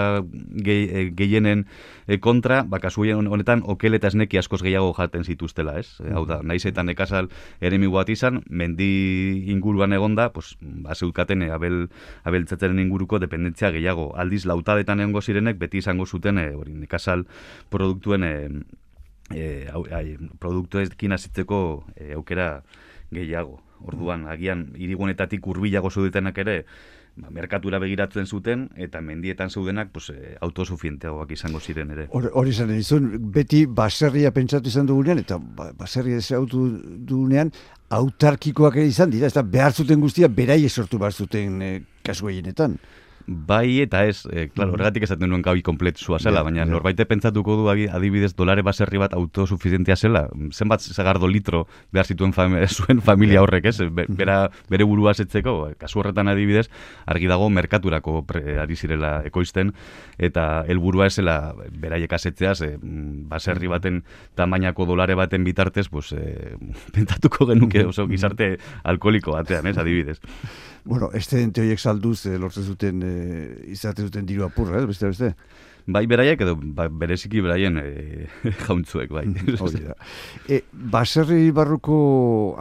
e, 0.64 1.10
gehienen 1.16 1.64
kontra, 2.24 2.62
ba, 2.68 2.80
kasuien 2.82 3.28
honetan 3.30 3.62
okel 3.70 3.96
eta 3.98 4.10
esneki 4.10 4.38
askoz 4.40 4.60
gehiago 4.64 4.92
jaten 4.96 5.24
zituztela, 5.24 5.76
ez? 5.80 6.00
E, 6.02 6.12
hau 6.16 6.24
da, 6.28 6.40
naiz 6.42 6.64
eta 6.68 6.84
nekazal 6.86 7.30
eremi 7.64 7.90
bat 7.92 8.10
izan, 8.12 8.42
mendi 8.48 8.88
inguruan 9.52 9.94
egonda, 9.96 10.30
pues, 10.34 10.54
ba, 10.60 10.96
zeutkaten 10.96 11.44
e, 11.46 11.50
abel, 11.54 11.84
abeltzatzen 12.24 12.80
inguruko 12.82 13.20
dependentzia 13.22 13.72
gehiago. 13.74 14.10
Aldiz, 14.20 14.44
lautadetan 14.50 15.04
egongo 15.04 15.22
zirenek, 15.22 15.60
beti 15.60 15.82
izango 15.84 16.06
zuten, 16.06 16.40
e, 16.40 16.50
hori, 16.56 16.74
nekazal 16.84 17.28
produktuen 17.72 18.24
e, 18.24 18.34
e, 19.32 19.68
au, 19.72 19.84
ai, 19.92 20.16
produktuekin 20.38 21.12
azitzeko 21.12 21.84
e, 21.96 22.12
aukera 22.14 22.64
gehiago. 23.14 23.60
Orduan, 23.84 24.28
agian, 24.32 24.70
irigunetatik 24.80 25.46
urbilago 25.46 25.90
zeudetenak 25.90 26.38
ere, 26.40 26.54
ba, 27.16 27.30
merkatura 27.34 27.78
begiratzen 27.82 28.26
zuten, 28.26 28.68
eta 28.80 29.00
mendietan 29.04 29.50
zeudenak 29.50 29.90
pues, 29.92 30.08
e, 30.10 30.34
autosufienteagoak 30.44 31.34
izango 31.36 31.60
ziren 31.60 31.92
ere. 31.94 32.08
Hori 32.12 32.54
izan 32.54 32.72
izun, 32.76 33.10
beti 33.34 33.64
baserria 33.66 34.32
pentsatu 34.34 34.72
izan 34.72 34.88
dugunean, 34.90 35.20
eta 35.24 35.38
ba, 35.38 35.70
baserria 35.78 36.20
ezautu 36.22 36.66
dugunean, 37.04 37.52
autarkikoak 37.94 38.80
izan 38.82 39.12
dira, 39.12 39.28
ez 39.28 39.36
da 39.36 39.44
behar 39.44 39.72
zuten 39.72 40.00
guztia, 40.00 40.28
berai 40.28 40.64
esortu 40.64 40.98
behar 40.98 41.12
zuten 41.12 41.60
e, 41.62 41.74
kasu 42.02 42.32
Bai 43.26 43.80
eta 43.80 44.02
ez, 44.04 44.26
e, 44.28 44.50
claro, 44.52 44.70
mm. 44.70 44.74
horregatik 44.76 45.04
esaten 45.06 45.30
nuen 45.32 45.40
gabi 45.42 45.62
kompletu 45.64 46.02
zua 46.04 46.18
zela, 46.20 46.42
baina 46.44 46.60
yeah. 46.60 46.68
norbaite 46.68 47.06
pentsatuko 47.08 47.56
du 47.56 47.68
adibidez 47.72 48.34
dolare 48.36 48.60
baserri 48.62 49.00
bat 49.00 49.14
autosuficientia 49.16 49.96
zela, 49.96 50.26
zenbat 50.52 50.84
zagardo 50.84 51.30
litro 51.30 51.62
behar 51.92 52.04
zituen 52.04 52.34
fam 52.36 52.58
zuen 52.76 53.00
familia 53.00 53.40
horrek, 53.40 53.70
ez? 53.72 53.78
Mm-hmm. 53.80 54.18
bera, 54.18 54.36
bere 54.68 54.84
burua 54.84 55.14
zetzeko, 55.14 55.70
kasu 55.80 56.02
horretan 56.02 56.28
adibidez, 56.28 56.66
argi 57.06 57.30
dago 57.30 57.48
merkaturako 57.48 58.26
pre, 58.28 58.58
ari 58.60 58.76
zirela 58.76 59.14
ekoizten, 59.24 59.72
eta 60.18 60.64
helburua 60.68 61.08
esela 61.08 61.38
beraiek 61.72 62.12
asetzeaz, 62.12 62.60
e, 62.60 62.74
baserri 63.32 63.72
baten 63.72 64.02
tamainako 64.36 64.84
dolare 64.92 65.16
baten 65.16 65.48
bitartez, 65.48 65.88
pues, 65.88 66.12
e, 66.12 66.58
pentsatuko 66.92 67.48
genuke 67.54 67.86
oso 67.88 68.04
gizarte 68.10 68.58
alkoholiko 68.84 69.32
batean, 69.32 69.72
ez, 69.72 69.78
adibidez. 69.80 70.20
Bueno, 70.84 71.10
este 71.14 71.40
ente 71.42 71.62
horiek 71.62 71.80
salduz 71.80 72.26
eh, 72.26 72.38
lortzen 72.38 72.64
zuten 72.68 73.00
eh, 73.02 73.70
izate 73.72 74.04
zuten 74.04 74.26
diru 74.28 74.44
apurra, 74.44 74.82
eh, 74.82 74.86
beste 74.86 75.08
beste. 75.08 75.34
Bai 75.84 76.06
beraiek 76.08 76.40
edo 76.40 76.54
ba, 76.56 76.86
bereziki 76.88 77.42
beraien 77.44 77.76
e, 77.76 78.26
jauntzuek, 78.64 79.10
bai. 79.12 79.24
e, 80.48 80.62
baserri 80.72 81.50
barruko 81.52 81.96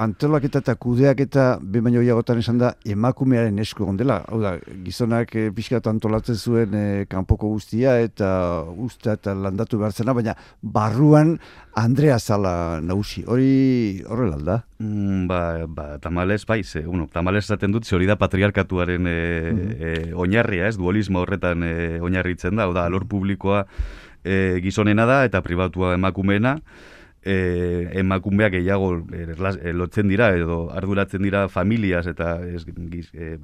antolaketa 0.04 0.60
eta 0.60 0.76
kudeak 0.76 1.24
eta 1.24 1.46
baino 1.64 2.04
iagotan 2.04 2.42
esan 2.42 2.60
da 2.60 2.74
emakumearen 2.84 3.60
esku 3.64 3.88
gondela. 3.88 4.20
Hau 4.28 4.42
da, 4.44 4.58
gizonak 4.84 5.32
e, 5.40 5.46
pixkat 5.56 5.88
antolatzen 5.88 6.36
zuen 6.36 6.76
e, 6.76 6.86
kanpoko 7.12 7.54
guztia 7.56 7.96
eta 8.04 8.30
usta 8.68 9.16
eta 9.16 9.38
landatu 9.40 9.80
behar 9.80 9.96
zena, 9.96 10.16
baina 10.16 10.36
barruan 10.62 11.38
Andrea 11.80 12.20
Zala 12.20 12.82
nausi. 12.84 13.24
Hori 13.24 14.04
horrela 14.04 14.44
da? 14.44 14.62
Mm, 14.84 15.28
ba, 15.28 15.64
ba, 15.68 15.98
tamales, 16.00 16.46
bai, 16.46 16.64
ze, 16.64 16.86
uno, 16.86 17.08
tamales 17.08 17.46
zaten 17.48 17.72
dut, 17.72 17.86
ze 17.88 17.96
hori 17.96 18.08
da 18.10 18.18
patriarkatuaren 18.20 19.08
e, 19.08 19.14
e, 19.80 19.92
oinarria, 20.14 20.68
ez, 20.68 20.76
dualismo 20.76 21.22
horretan 21.24 21.64
e, 21.64 22.02
oinarritzen 22.04 22.60
da, 22.60 22.66
oda, 22.68 22.84
alor 22.90 23.06
publikoa 23.08 23.62
e, 24.26 24.60
gizonena 24.66 25.06
da 25.08 25.22
eta 25.30 25.40
pribatua 25.46 25.94
emakumeena, 25.96 26.58
e, 27.26 27.90
emakumeak 28.00 28.54
gehiago 28.58 28.92
e, 29.12 29.74
lotzen 29.74 30.12
dira 30.12 30.30
edo 30.36 30.68
arduratzen 30.76 31.24
dira 31.24 31.48
familias 31.50 32.06
eta 32.08 32.38
ez, 32.46 32.66
giz, 32.92 33.10
e, 33.14 33.38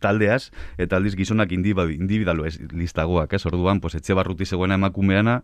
taldeaz 0.00 0.50
eta 0.78 0.96
aldiz 0.96 1.16
gizonak 1.18 1.52
individualo 1.52 2.46
ez 2.46 2.58
listagoak, 2.72 3.34
ez 3.34 3.44
orduan 3.46 3.80
pues, 3.80 3.96
etxe 3.98 4.14
barruti 4.14 4.46
zegoena 4.46 4.78
emakumeana 4.80 5.40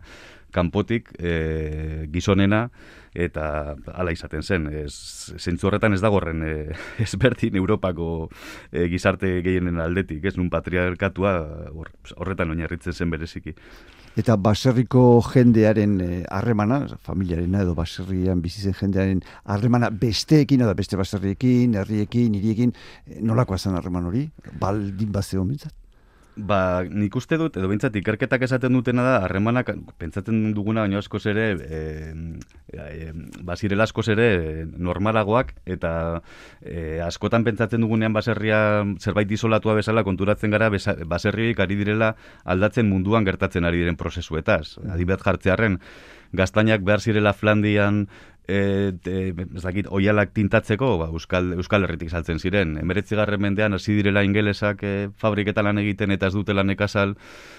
kanpotik 0.51 1.11
e, 1.19 2.07
gizonena 2.13 2.67
eta 3.17 3.75
hala 3.93 4.13
izaten 4.13 4.43
zen. 4.43 4.67
Ez, 4.85 5.33
zentzu 5.37 5.67
horretan 5.67 5.95
ez 5.95 6.01
dago 6.03 6.19
horren 6.21 6.43
e, 6.45 6.55
ezberdin 7.05 7.57
Europako 7.59 8.29
e, 8.71 8.87
gizarte 8.91 9.39
gehienen 9.45 9.81
aldetik, 9.83 10.23
ez 10.25 10.37
nun 10.37 10.51
patriarkatua 10.53 11.37
horretan 12.15 12.53
oinarritzen 12.55 12.93
zen 12.93 13.11
bereziki. 13.13 13.55
Eta 14.17 14.33
baserriko 14.41 15.01
jendearen 15.21 15.91
eh, 16.01 16.23
harremana, 16.33 16.79
eh, 16.87 16.95
familiarena 17.05 17.59
edo 17.61 17.75
baserrian 17.77 18.39
bizitzen 18.41 18.73
jendearen 18.79 19.19
harremana 19.45 19.91
besteekin 20.03 20.63
edo 20.65 20.73
beste 20.79 20.97
baserriekin, 20.97 21.75
herriekin, 21.77 22.33
hiriekin, 22.39 22.73
eh, 23.05 23.19
nolakoa 23.21 23.59
zen 23.61 23.77
harreman 23.77 24.09
hori? 24.09 24.23
Baldin 24.63 25.11
bat 25.13 25.29
zeo 25.29 25.45
Ba, 26.37 26.83
nik 26.85 27.15
uste 27.17 27.37
dut, 27.41 27.55
edo 27.57 27.65
bintzat, 27.71 27.95
ikerketak 27.97 28.43
esaten 28.45 28.75
dutena 28.77 29.01
da, 29.01 29.13
harremanak, 29.25 29.71
pentsatzen 29.97 30.51
duguna, 30.53 30.83
baina 30.85 30.99
askoz 31.01 31.23
ere, 31.31 31.47
e, 31.57 31.79
e, 32.77 33.07
bazirela 33.47 33.87
askoz 33.89 34.05
ere 34.13 34.27
normalagoak, 34.77 35.55
eta 35.65 35.91
e, 36.61 36.99
askotan 37.01 37.47
pentsatzen 37.47 37.81
dugunean 37.81 38.13
baserria 38.13 38.59
zerbait 39.01 39.33
isolatua 39.33 39.79
bezala 39.79 40.05
konturatzen 40.05 40.53
gara, 40.53 40.69
baserrioik 40.69 41.63
ari 41.65 41.79
direla 41.81 42.13
aldatzen 42.45 42.85
munduan 42.91 43.25
gertatzen 43.25 43.65
ari 43.65 43.81
diren 43.81 43.97
prozesuetaz. 43.97 44.77
Adibet 44.93 45.25
jartzearen, 45.25 45.81
gaztainak 46.37 46.85
behar 46.85 47.01
zirela 47.01 47.33
Flandian 47.33 48.05
e, 48.47 48.93
e, 49.05 49.33
ez 49.55 49.63
dakit, 49.63 49.87
oialak 49.91 50.31
tintatzeko, 50.33 50.93
ba, 51.01 51.09
Euskal, 51.11 51.51
Euskal 51.59 51.83
Herritik 51.83 52.09
saltzen 52.09 52.39
ziren. 52.39 52.77
Emeretzi 52.79 53.17
garren 53.19 53.41
mendean, 53.43 53.75
hasi 53.75 53.95
direla 53.97 54.23
ingelesak 54.23 54.83
e, 54.87 54.93
fabriketan 55.19 55.67
lan 55.67 55.81
egiten 55.83 56.13
eta 56.15 56.29
ez 56.31 56.35
dutela 56.35 56.63
nekazal, 56.63 57.15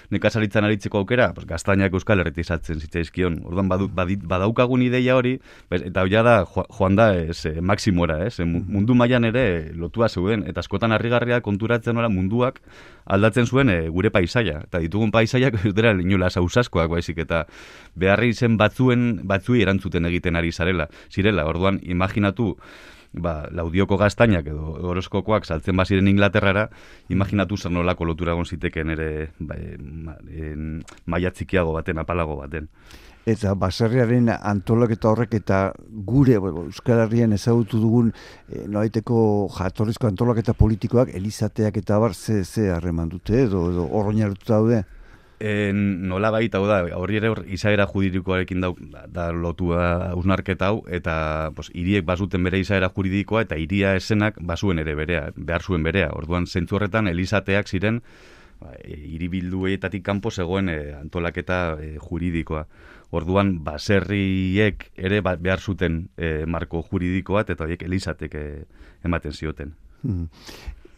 nekazalitzan 0.09 0.65
aritzeko 0.65 1.03
aukera, 1.03 1.29
pues, 1.37 1.45
gaztainak 1.49 1.93
Euskal 1.93 2.23
Herritik 2.23 2.47
saltzen 2.47 2.81
zitzaizkion. 2.81 3.39
Orduan, 3.45 3.69
badaukagun 3.69 4.83
ideia 4.85 5.17
hori, 5.19 5.37
eta 5.69 6.05
hoia 6.07 6.23
da, 6.25 6.35
joan 6.45 6.97
da, 6.97 7.11
ez, 7.13 7.43
e, 7.45 7.59
maksimora, 7.61 8.23
ez, 8.25 8.39
mundu 8.45 8.97
mailan 8.97 9.29
ere 9.29 9.45
lotua 9.77 10.09
zeuden, 10.09 10.47
eta 10.49 10.63
askotan 10.65 10.95
harrigarria 10.95 11.41
konturatzen 11.45 11.97
ora 11.97 12.09
munduak 12.09 12.63
aldatzen 13.09 13.45
zuen 13.45 13.69
e, 13.69 13.79
gure 13.93 14.09
paisaia. 14.13 14.63
Eta 14.65 14.81
ditugun 14.81 15.13
paisaiak 15.13 15.61
ez 15.61 15.73
dira 15.75 15.93
inola 15.93 16.29
sausaskoak 16.29 16.89
baizik, 16.89 17.21
eta 17.25 17.45
beharri 17.99 18.33
zen 18.33 18.57
batzuen, 18.57 19.21
batzui 19.29 19.61
erantzuten 19.61 20.05
egiten 20.09 20.37
ari 20.39 20.51
zarela 20.51 20.78
zirela. 21.11 21.45
Orduan, 21.49 21.79
imaginatu, 21.83 22.53
ba, 23.13 23.47
laudioko 23.51 23.97
gaztainak 23.97 24.47
edo 24.51 24.75
horoskokoak 24.91 25.45
saltzen 25.45 25.77
baziren 25.77 26.07
Inglaterrara, 26.07 26.69
imaginatu 27.09 27.57
zer 27.57 27.71
nolako 27.71 28.05
lotura 28.05 28.35
ziteken 28.45 28.89
ere 28.89 29.31
ba, 29.39 29.55
en, 30.29 30.83
maia 31.05 31.31
txikiago 31.31 31.73
baten, 31.73 31.97
apalago 31.97 32.37
baten. 32.37 32.69
Eta 33.29 33.53
baserriaren 33.53 34.29
antolaketa 34.29 35.09
horrek 35.09 35.33
eta 35.41 35.57
gure 36.07 36.37
Euskal 36.39 37.03
Herrian 37.03 37.33
ezagutu 37.33 37.77
dugun 37.79 38.13
e, 38.47 38.63
noaiteko 38.65 39.49
jatorrizko 39.57 40.07
antolaketa 40.07 40.53
politikoak, 40.53 41.11
elizateak 41.13 41.77
eta 41.77 41.99
bar 41.99 42.15
ze, 42.15 42.43
ze 42.43 42.69
harreman 42.71 43.09
dute 43.09 43.43
edo, 43.43 43.69
edo 43.71 44.37
daude? 44.47 44.83
En, 45.39 46.07
nola 46.09 46.33
baita, 46.35 46.59
da, 46.67 46.81
hori 46.99 47.15
ere 47.15 47.29
hor, 47.31 47.45
izaera 47.47 47.85
juridikoarekin 47.87 48.59
da, 48.59 48.73
da 49.07 49.29
lotua 49.31 50.11
usnarketa 50.19 50.67
hau, 50.67 50.81
eta 50.91 51.53
pos, 51.55 51.69
iriek 51.71 52.03
bazuten 52.03 52.43
bere 52.43 52.59
izaera 52.59 52.89
juridikoa, 52.91 53.45
eta 53.47 53.55
iria 53.55 53.93
esenak 53.95 54.41
bazuen 54.43 54.83
ere 54.83 54.97
berea, 54.99 55.29
behar 55.37 55.63
zuen 55.63 55.87
berea. 55.87 56.11
Orduan, 56.11 56.47
zentzu 56.47 56.75
horretan, 56.75 57.07
elizateak 57.07 57.71
ziren, 57.71 58.01
ba, 58.59 58.73
e, 58.83 58.97
iribilduetatik 59.15 60.03
kanpo 60.03 60.31
zegoen 60.31 60.67
e, 60.73 60.79
antolaketa 60.99 61.77
e, 61.79 61.93
juridikoa. 62.03 62.65
Orduan, 63.15 63.55
baserriek 63.63 64.89
ere 64.99 65.21
ba, 65.23 65.37
behar 65.39 65.63
zuten 65.63 66.09
e, 66.17 66.43
marko 66.45 66.83
juridikoa, 66.91 67.47
eta 67.47 67.63
horiek 67.63 67.87
elizatek 67.87 68.35
e, 68.35 68.47
ematen 69.07 69.31
zioten. 69.31 69.71
Hmm. 70.03 70.27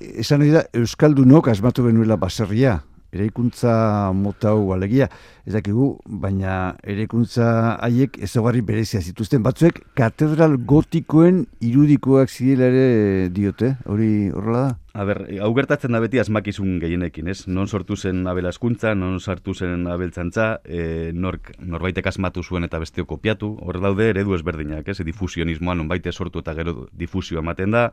Esan 0.02 0.42
hori 0.42 0.56
da, 0.58 0.66
Euskaldunok 0.74 1.52
asmatu 1.54 1.86
benuela 1.86 2.18
baserria, 2.18 2.80
eraikuntza 3.12 3.74
mota 4.16 4.54
hau 4.56 4.72
alegia, 4.76 5.10
ez 5.46 5.54
dakigu, 5.56 5.94
baina 6.06 6.76
eraikuntza 6.84 7.78
haiek 7.82 8.18
ezagarri 8.24 8.62
berezia 8.66 9.02
zituzten. 9.02 9.44
Batzuek 9.44 9.84
katedral 9.98 10.58
gotikoen 10.58 11.46
irudikoak 11.60 12.32
zidela 12.32 12.72
ere 12.72 13.30
diote, 13.34 13.76
hori 13.86 14.14
horrela 14.32 14.68
da? 14.70 14.81
A 14.92 15.06
ber, 15.08 15.22
hau 15.40 15.54
gertatzen 15.56 15.96
da 15.96 16.02
beti 16.04 16.20
asmakizun 16.20 16.74
gehienekin, 16.82 17.30
ez? 17.32 17.46
Non 17.48 17.70
sortu 17.72 17.96
zen 17.96 18.26
abel 18.28 18.50
askuntza, 18.50 18.92
non 18.92 19.22
sartu 19.24 19.54
zen 19.56 19.86
abeltzantza, 19.88 20.60
e, 20.66 21.14
nork, 21.16 21.54
norbaitek 21.64 22.10
asmatu 22.12 22.44
zuen 22.44 22.68
eta 22.68 22.80
besteo 22.82 23.06
kopiatu, 23.08 23.54
hor 23.64 23.80
daude 23.80 24.10
eredu 24.12 24.36
ezberdinak, 24.36 24.90
ez? 24.92 24.98
Difusionismoa 25.08 25.78
non 25.80 25.88
baite 25.88 26.12
sortu 26.12 26.44
eta 26.44 26.52
gero 26.58 26.90
difusio 26.92 27.40
ematen 27.40 27.72
da. 27.72 27.86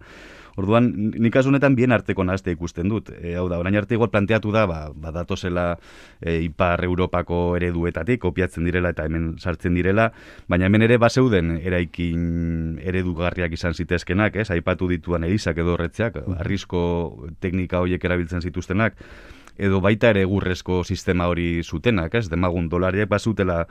Orduan, 0.59 0.88
nik 1.14 1.37
honetan 1.38 1.77
bien 1.79 1.94
arteko 1.94 2.25
nahazte 2.27 2.51
ikusten 2.51 2.88
dut. 2.90 3.12
E, 3.14 3.37
hau 3.38 3.46
da, 3.49 3.61
orain 3.62 3.79
arte 3.79 3.94
igual 3.94 4.11
planteatu 4.11 4.51
da, 4.51 4.66
ba, 4.66 4.81
ba 4.90 5.14
datozela 5.14 5.68
e, 6.20 6.40
ipar 6.49 6.83
Europako 6.83 7.55
ereduetatik, 7.61 8.18
kopiatzen 8.27 8.66
direla 8.66 8.90
eta 8.90 9.07
hemen 9.07 9.37
sartzen 9.38 9.79
direla, 9.79 10.11
baina 10.49 10.66
hemen 10.66 10.83
ere 10.83 10.99
baseuden 10.99 11.61
eraikin 11.62 12.83
eredugarriak 12.83 13.55
izan 13.55 13.79
zitezkenak, 13.79 14.35
ez? 14.42 14.51
Aipatu 14.51 14.90
dituan 14.90 15.23
erizak 15.31 15.62
edo 15.62 15.77
horretzeak, 15.79 16.18
arrisko 16.40 16.88
teknika 17.40 17.83
horiek 17.85 18.05
erabiltzen 18.05 18.44
zituztenak, 18.44 18.96
edo 19.59 19.81
baita 19.83 20.12
ere 20.14 20.22
gurrezko 20.31 20.85
sistema 20.85 21.27
hori 21.29 21.62
zutenak, 21.64 22.14
ez? 22.14 22.29
Demagun 22.31 22.68
dolariak 22.70 23.11
bazutela 23.11 23.64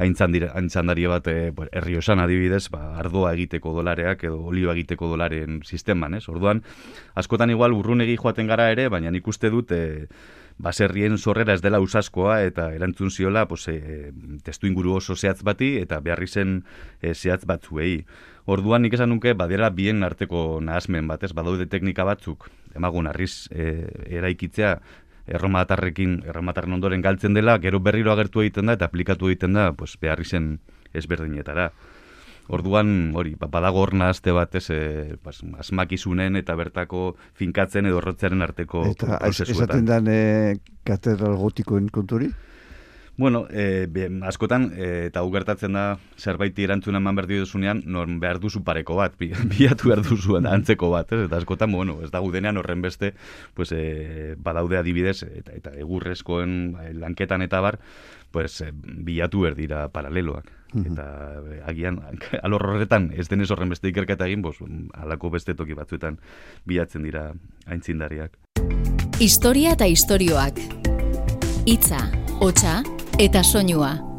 aintzandari 0.00 1.06
bat 1.12 1.28
herri 1.28 1.98
osan 2.00 2.24
adibidez, 2.24 2.64
ba, 2.72 2.96
ardoa 3.02 3.34
egiteko 3.36 3.74
dolareak 3.76 4.24
edo 4.24 4.40
olio 4.48 4.72
egiteko 4.72 5.12
dolaren 5.12 5.60
sisteman, 5.62 6.16
ez? 6.16 6.24
Orduan, 6.32 6.64
askotan 7.14 7.52
igual 7.52 7.76
urrunegi 7.76 8.16
joaten 8.16 8.48
gara 8.48 8.70
ere, 8.72 8.88
baina 8.88 9.12
nik 9.12 9.28
uste 9.28 9.52
dut 9.52 9.76
e, 9.76 9.84
baserrien 10.58 11.18
sorrera 11.18 11.54
ez 11.54 11.62
dela 11.62 11.80
usaskoa 11.82 12.40
eta 12.46 12.68
erantzun 12.74 13.10
ziola 13.10 13.46
pues, 13.48 13.66
e, 13.68 14.12
testu 14.44 14.68
inguru 14.68 14.94
oso 15.00 15.16
zehatz 15.16 15.42
bati 15.42 15.76
eta 15.80 16.00
beharri 16.00 16.26
zen 16.26 16.62
e, 17.02 17.14
zehatz 17.14 17.44
batzuei. 17.46 18.04
Orduan 18.46 18.84
nik 18.84 18.94
esan 18.94 19.10
nuke 19.10 19.32
badera 19.34 19.70
bien 19.70 20.04
arteko 20.04 20.60
nahasmen 20.60 21.08
batez, 21.08 21.32
badaude 21.32 21.66
teknika 21.66 22.04
batzuk, 22.04 22.50
emagun 22.76 23.08
arriz 23.08 23.48
e, 23.50 23.88
eraikitzea, 24.20 24.76
erromatarrekin, 25.26 26.20
erromatarren 26.28 26.76
ondoren 26.76 27.02
galtzen 27.02 27.34
dela, 27.34 27.56
gero 27.58 27.80
berriro 27.80 28.12
agertu 28.12 28.44
egiten 28.44 28.68
da 28.68 28.76
eta 28.76 28.90
aplikatu 28.90 29.32
egiten 29.32 29.56
da, 29.56 29.70
pues, 29.72 29.96
beharri 30.00 30.28
zen 30.28 30.58
ezberdinetara. 30.92 31.70
Orduan, 32.52 33.12
hori, 33.16 33.34
ba, 33.40 33.48
badago 33.48 33.80
hor 33.80 33.94
nahazte 33.96 34.32
bat 34.36 34.54
ez, 34.58 34.66
e, 34.70 35.16
asmakizunen 35.58 36.36
eta 36.36 36.56
bertako 36.60 37.14
finkatzen 37.40 37.88
edo 37.88 38.02
horretzearen 38.02 38.44
arteko 38.44 38.84
eta, 38.90 39.18
prozesuetan. 39.22 39.54
Eta 39.54 39.64
esaten 39.64 39.86
dan 39.88 40.10
e, 40.12 40.18
katedral 40.84 41.38
gotikoen 41.40 41.88
konturi? 41.88 42.28
Bueno, 43.16 43.46
e, 43.48 43.86
askotan, 44.26 44.72
e, 44.74 45.06
eta 45.06 45.22
gertatzen 45.30 45.76
da, 45.78 45.84
zerbait 46.18 46.58
erantzuna 46.58 46.98
eman 46.98 47.14
berdi 47.16 47.38
duzunean, 47.38 47.84
norm 47.86 48.18
behar 48.20 48.40
duzu 48.42 48.64
pareko 48.66 48.96
bat, 48.98 49.14
bi, 49.20 49.30
biatu 49.54 49.88
behar 49.88 50.02
duzu 50.02 50.36
antzeko 50.40 50.90
bat, 50.90 51.14
ez? 51.14 51.22
eta 51.28 51.38
askotan, 51.38 51.72
bueno, 51.72 52.00
ez 52.02 52.10
da 52.10 52.20
gudenean 52.24 52.58
horren 52.58 52.82
beste, 52.82 53.14
pues, 53.54 53.70
e, 53.72 54.34
badaude 54.36 54.80
adibidez, 54.82 55.22
eta, 55.30 55.54
eta 55.54 55.72
egurrezkoen 55.78 56.74
lanketan 56.98 57.46
eta 57.46 57.62
bar, 57.64 57.78
pues, 58.34 58.64
bilatu 58.82 59.46
behar 59.46 59.56
dira 59.62 59.86
paraleloak. 59.94 60.50
Eta 60.82 61.06
agian, 61.70 62.00
alor 62.46 62.66
horretan, 62.70 63.10
ez 63.14 63.28
denez 63.30 63.50
horren 63.54 63.70
beste 63.70 63.88
ikerketa 63.88 64.26
egin, 64.26 64.42
bos, 64.42 64.56
alako 64.94 65.30
beste 65.34 65.54
toki 65.54 65.76
batzuetan 65.78 66.18
bilatzen 66.66 67.06
dira 67.06 67.30
aintzindariak. 67.66 68.38
Historia 69.20 69.76
eta 69.78 69.86
istorioak. 69.86 70.58
Itza, 71.70 72.02
hotxa, 72.42 72.82
eta 73.18 73.44
soinua. 73.44 74.13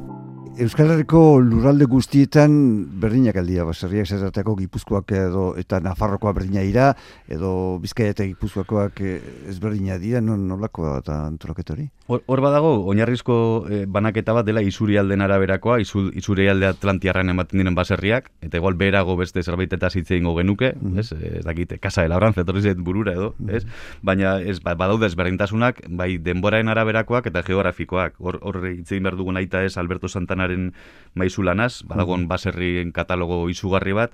Euskal 0.56 0.88
Herriko 0.88 1.42
lurralde 1.44 1.84
guztietan 1.92 2.54
berdinak 3.02 3.36
aldia, 3.42 3.66
baserriak 3.68 4.08
zerratako 4.08 4.54
gipuzkoak 4.56 5.10
edo 5.12 5.50
eta 5.60 5.82
Nafarrokoa 5.84 6.32
berdina 6.38 6.62
ira, 6.64 6.94
edo 7.28 7.50
Bizkaia 7.84 8.14
eta 8.14 8.24
gipuzkoakoak 8.30 9.02
eh, 9.04 9.18
ezberdina 9.52 9.98
dira, 10.00 10.22
non 10.24 10.46
nolako 10.48 10.88
eta 11.02 11.18
antolaketori? 11.28 11.90
Hor 12.08 12.42
badago, 12.46 12.72
oinarrizko 12.88 13.36
eh, 13.68 13.82
banaketa 13.84 14.32
bat 14.38 14.48
dela 14.48 14.64
izuri 14.64 14.96
alden 15.02 15.26
araberakoa, 15.26 15.82
izuri 15.84 16.48
alde 16.48 16.70
atlantiarran 16.70 17.34
ematen 17.34 17.60
diren 17.60 17.76
baserriak, 17.76 18.32
eta 18.46 18.62
igual 18.62 18.80
berago 18.80 19.18
beste 19.20 19.44
zerbait 19.44 19.76
eta 19.76 19.92
zitze 19.92 20.16
ingo 20.16 20.38
genuke, 20.40 20.72
mm 20.80 21.04
ez, 21.04 21.12
ez 21.12 21.44
dakit, 21.44 21.76
kasa 21.84 22.06
elabran, 22.08 22.32
zetorri 22.32 22.72
burura 22.80 23.12
edo, 23.12 23.34
mm 23.40 23.60
ez? 23.60 23.66
Baina 24.02 24.38
ez, 24.40 24.62
ba, 24.64 24.78
badaude 24.80 25.12
ezberdintasunak, 25.12 25.84
bai 25.90 26.14
denboraen 26.16 26.72
araberakoak 26.72 27.28
eta 27.28 27.44
geografikoak. 27.44 28.16
Hor, 28.24 28.40
hor 28.40 28.64
itzein 28.72 29.04
behar 29.04 29.20
dugun 29.20 29.36
aita 29.36 29.66
ez 29.66 29.76
Alberto 29.76 30.08
Santana 30.08 30.45
lanaren 30.46 30.74
maizulanaz, 31.16 31.84
badagon 31.88 32.28
baserrien 32.28 32.92
katalogo 32.92 33.50
izugarri 33.50 33.94
bat, 33.94 34.12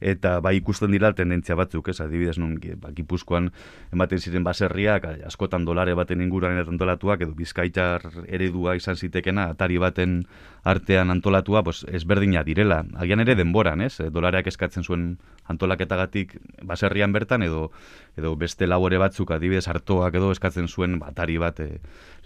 eta 0.00 0.40
bai 0.40 0.56
ikusten 0.58 0.92
dira 0.92 1.12
tendentzia 1.16 1.56
batzuk, 1.58 1.88
ez, 1.88 2.00
adibidez, 2.00 2.36
non, 2.38 2.56
ba, 2.82 2.92
gipuzkoan 2.96 3.50
ematen 3.92 4.20
ziren 4.20 4.44
baserriak, 4.44 5.06
askotan 5.26 5.64
dolare 5.64 5.94
baten 5.94 6.20
inguruan 6.24 6.58
antolatuak, 6.62 7.22
edo 7.26 7.34
bizkaitar 7.36 8.04
eredua 8.26 8.76
izan 8.76 8.96
zitekena, 8.96 9.50
atari 9.54 9.78
baten 9.78 10.24
artean 10.64 11.10
antolatua, 11.10 11.62
pues, 11.62 11.84
ezberdina 11.88 12.42
direla. 12.44 12.84
Agian 12.96 13.22
ere 13.22 13.36
denboran, 13.38 13.80
ez, 13.80 13.96
dolareak 14.10 14.48
eskatzen 14.50 14.84
zuen 14.84 15.16
antolaketagatik 15.46 16.36
baserrian 16.66 17.12
bertan, 17.14 17.42
edo 17.46 17.70
edo 18.16 18.32
beste 18.40 18.66
labore 18.66 18.98
batzuk 18.98 19.30
adibidez 19.36 19.66
hartoak 19.68 20.14
edo 20.16 20.30
eskatzen 20.32 20.68
zuen 20.68 20.96
batari 20.98 21.36
bat 21.40 21.60
e, 21.60 21.68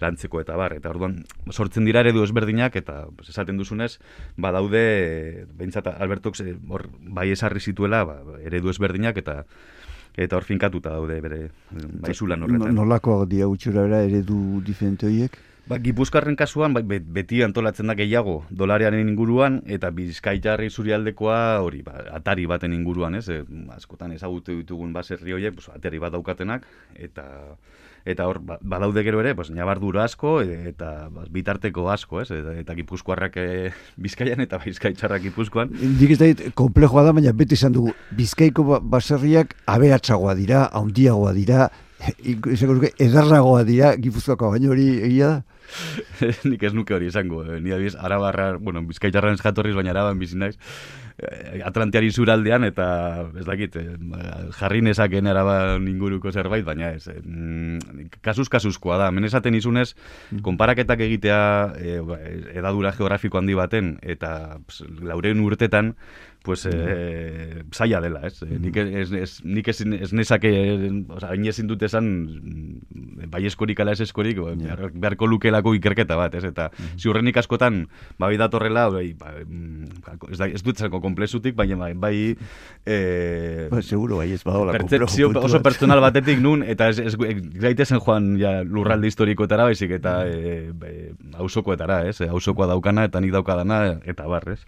lantzeko 0.01 0.39
eta 0.41 0.55
bar. 0.59 0.77
Eta 0.77 0.89
orduan, 0.93 1.17
sortzen 1.51 1.85
dira 1.87 1.99
eredu 2.05 2.23
ezberdinak, 2.23 2.77
eta 2.79 3.03
pues, 3.17 3.29
esaten 3.33 3.59
duzunez, 3.59 3.97
badaude, 4.37 4.81
e, 4.81 5.45
behintzat 5.59 5.91
Albertok 5.91 6.39
e, 6.41 6.55
hor, 6.69 6.87
bai 7.19 7.29
esarri 7.35 7.60
zituela 7.61 8.03
ba, 8.05 8.17
eredu 8.43 8.73
ezberdinak 8.73 9.17
eta 9.21 9.43
eta 10.17 10.35
hor 10.35 10.43
finkatuta 10.43 10.91
daude 10.97 11.21
bere 11.23 11.39
baizulan 11.71 12.43
horretan. 12.43 12.75
Nolako 12.75 13.21
dia 13.25 13.47
utxura 13.47 13.85
bera 13.87 14.01
eredu 14.03 14.59
diferente 14.65 15.07
horiek? 15.07 15.37
Ba, 15.69 15.77
Gipuzkarren 15.79 16.35
kasuan 16.35 16.73
bai, 16.73 16.81
beti 16.83 17.43
antolatzen 17.45 17.87
da 17.87 17.95
gehiago 17.95 18.41
dolarearen 18.49 19.07
inguruan 19.07 19.59
eta 19.69 19.91
bizkaitarri 19.93 20.71
zurialdekoa 20.73 21.37
hori 21.61 21.83
ba, 21.85 22.01
atari 22.17 22.47
baten 22.49 22.73
inguruan, 22.73 23.15
ez? 23.15 23.27
E, 23.29 23.43
askotan 23.77 24.11
ezagutu 24.17 24.57
ditugun 24.57 24.91
baserri 24.91 25.37
horiek, 25.37 25.55
pues, 25.55 25.69
atari 25.71 26.01
bat 26.01 26.11
daukatenak 26.17 26.65
eta 26.97 27.27
eta 28.05 28.25
hor 28.27 28.39
ba, 28.41 28.57
badaude 28.61 29.03
gero 29.05 29.21
ere, 29.21 29.33
pues 29.35 29.51
nabardura 29.53 30.05
asko 30.05 30.39
eta 30.41 31.09
ba, 31.13 31.25
bitarteko 31.29 31.87
asko, 31.93 32.21
ez? 32.23 32.31
Eta, 32.33 32.55
eta 32.61 32.75
Gipuzkoarrak 32.77 33.37
e, 33.37 33.47
Bizkaian 34.03 34.41
eta 34.41 34.59
Bizkaitzarrak 34.63 35.25
Gipuzkoan. 35.27 35.73
Dik 35.99 36.15
ez 36.15 36.19
dait 36.21 36.43
komplejoa 36.57 37.05
da, 37.07 37.15
baina 37.15 37.33
beti 37.35 37.57
izan 37.59 37.75
dugu 37.77 37.93
Bizkaiko 38.17 38.65
ba, 38.67 38.81
baserriak 38.81 39.55
aberatsagoa 39.69 40.35
dira, 40.39 40.65
handiagoa 40.77 41.33
dira, 41.37 41.69
edarragoa 43.05 43.63
dira 43.67 43.95
Gipuzkoako 44.01 44.55
baina 44.55 44.71
hori 44.73 44.89
egia 45.09 45.35
da. 45.35 45.41
Nik 46.49 46.63
ez 46.67 46.73
nuke 46.75 46.95
hori 46.95 47.07
esango, 47.11 47.43
eh? 47.45 47.59
ni 47.63 47.71
abiz, 47.75 47.93
arabarra, 47.95 48.51
bueno, 48.59 48.83
bizkaitarren 48.87 49.39
jatorriz, 49.39 49.75
baina 49.77 49.93
araban 49.93 50.19
bizinaiz, 50.19 50.55
Atlantiari 51.65 52.09
zuraldean, 52.09 52.63
eta 52.65 52.87
ez 53.37 53.45
dakit, 53.45 53.75
eh, 53.77 53.97
jarri 54.57 54.81
nezaken 54.81 55.27
araban 55.29 55.87
inguruko 55.87 56.31
zerbait, 56.31 56.65
baina 56.65 56.91
ez, 56.95 57.07
eh, 57.07 57.19
mm, 57.21 58.09
kasuz 58.21 58.47
kasuzkoa 58.49 58.97
da, 58.97 59.11
menesaten 59.11 59.55
izunez, 59.55 59.93
mm. 60.31 60.41
konparaketak 60.41 61.05
egitea 61.07 61.41
eh, 61.77 62.01
edadura 62.55 62.91
geografiko 62.97 63.37
handi 63.37 63.53
baten, 63.53 63.97
eta 64.01 64.59
pues, 64.65 64.81
laureun 65.01 65.45
urtetan, 65.45 65.95
pues 66.43 66.65
eh, 66.65 67.63
zaila 67.71 68.01
dela, 68.01 68.21
ez? 68.25 68.41
Nik 68.41 68.77
ez, 68.81 69.11
ez, 69.13 69.31
nik 69.45 69.67
ez, 69.69 69.81
ez 69.85 70.09
nezake, 70.13 70.49
hain 71.27 71.45
ezin 71.45 71.67
dut 71.69 71.83
esan, 71.85 72.07
bai 73.29 73.43
eskorik 73.45 73.79
ala 73.83 73.93
ez 73.93 74.01
eskorik, 74.07 74.39
yeah. 74.57 74.89
beharko 74.89 75.29
lukelako 75.29 75.75
ikerketa 75.77 76.17
bat, 76.17 76.33
ez? 76.39 76.43
Eta 76.49 76.71
ziurrenik 76.97 77.37
askotan, 77.37 77.83
bai 78.17 78.33
datorrela, 78.41 78.87
bai, 78.89 79.11
ba, 79.17 79.35
ez, 80.31 80.39
da, 80.41 80.49
ez 80.49 80.63
dut 80.65 80.81
zako 80.81 81.01
komplezutik, 81.11 81.55
baina 81.55 81.77
bai, 81.77 81.93
bai 81.93 82.15
eh, 82.85 83.67
ba, 83.71 83.81
seguro, 83.81 84.17
bai, 84.17 84.31
ez 84.33 84.41
badola 84.43 84.73
percepzio 84.73 85.29
oso 85.35 85.61
personal 85.61 86.01
batetik 86.07 86.41
nun, 86.41 86.63
eta 86.63 86.89
ez, 86.89 86.99
ez, 86.99 87.15
gaitezen 87.61 88.01
joan 88.01 88.33
ja, 88.39 88.61
lurralde 88.63 89.11
historikoetara, 89.11 89.67
baizik, 89.69 89.91
eta 89.99 90.17
mm. 90.25 90.87
e, 90.87 91.35
hausokoetara, 91.37 92.01
ez? 92.09 92.17
Hausokoa 92.25 92.69
daukana, 92.71 93.05
eta 93.09 93.21
nik 93.21 93.33
daukadana, 93.35 93.81
eta 94.07 94.27
barrez. 94.31 94.59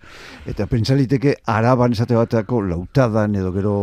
Eta 0.49 0.67
pentsaliteke, 0.69 1.37
araban 1.49 1.95
esate 1.95 2.17
batako 2.17 2.61
lautadan 2.67 3.35
edo 3.39 3.53
gero 3.55 3.75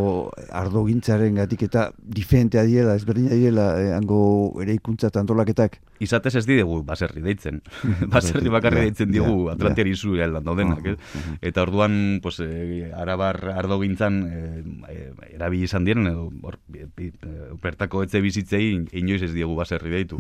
ardo 0.53 0.85
gintzaren 0.87 1.40
gatik 1.42 1.66
eta 1.70 1.90
diferentea 2.01 2.66
diela, 2.68 2.96
ezberdina 2.99 3.38
diela, 3.38 3.70
eh, 3.81 3.94
hango 3.96 4.20
ere 4.62 4.77
ikuntza 4.77 5.11
eta 5.11 5.25
antolaketak? 5.25 5.81
Izatez 6.01 6.35
ez 6.41 6.47
didegu 6.49 6.83
baserri 6.87 7.23
deitzen. 7.23 7.61
baserri 8.15 8.53
bakarri 8.53 8.87
deitzen 8.89 9.13
digu 9.13 9.47
yeah, 9.47 9.55
Atlantiari 9.55 9.95
yeah. 9.95 10.01
zu 10.01 10.17
heldan 10.17 10.45
daudenak. 10.45 10.83
-huh, 10.85 11.37
Eta 11.41 11.63
orduan, 11.63 12.21
pues, 12.23 12.41
eh, 12.41 12.91
arabar 12.97 13.37
ardo 13.57 13.81
gintzan 13.81 14.23
eh, 14.27 14.65
eh, 14.89 15.35
erabili 15.35 15.65
izan 15.65 15.85
diren, 15.85 16.07
edo 16.07 16.31
or, 16.43 16.59
bertako 17.63 18.03
etze 18.05 18.21
bizitzei 18.21 18.87
inoiz 18.93 19.23
ez 19.23 19.33
diegu 19.35 19.55
baserri 19.57 19.91
deitu. 19.91 20.19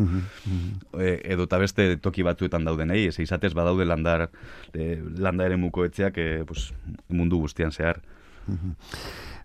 E, 0.98 1.20
edo 1.32 1.46
eta 1.48 1.58
beste 1.58 1.96
toki 2.02 2.24
batzuetan 2.26 2.64
daudenei, 2.64 3.06
ez 3.10 3.18
izatez 3.22 3.52
badaude 3.54 3.86
landar, 3.88 4.28
eh, 4.74 4.98
landa 5.18 5.46
ere 5.46 5.56
muko 5.56 5.84
etzeak 5.84 6.18
eh, 6.18 6.44
pues, 6.46 6.70
mundu 7.08 7.40
guztian 7.44 7.72
zehar. 7.72 8.00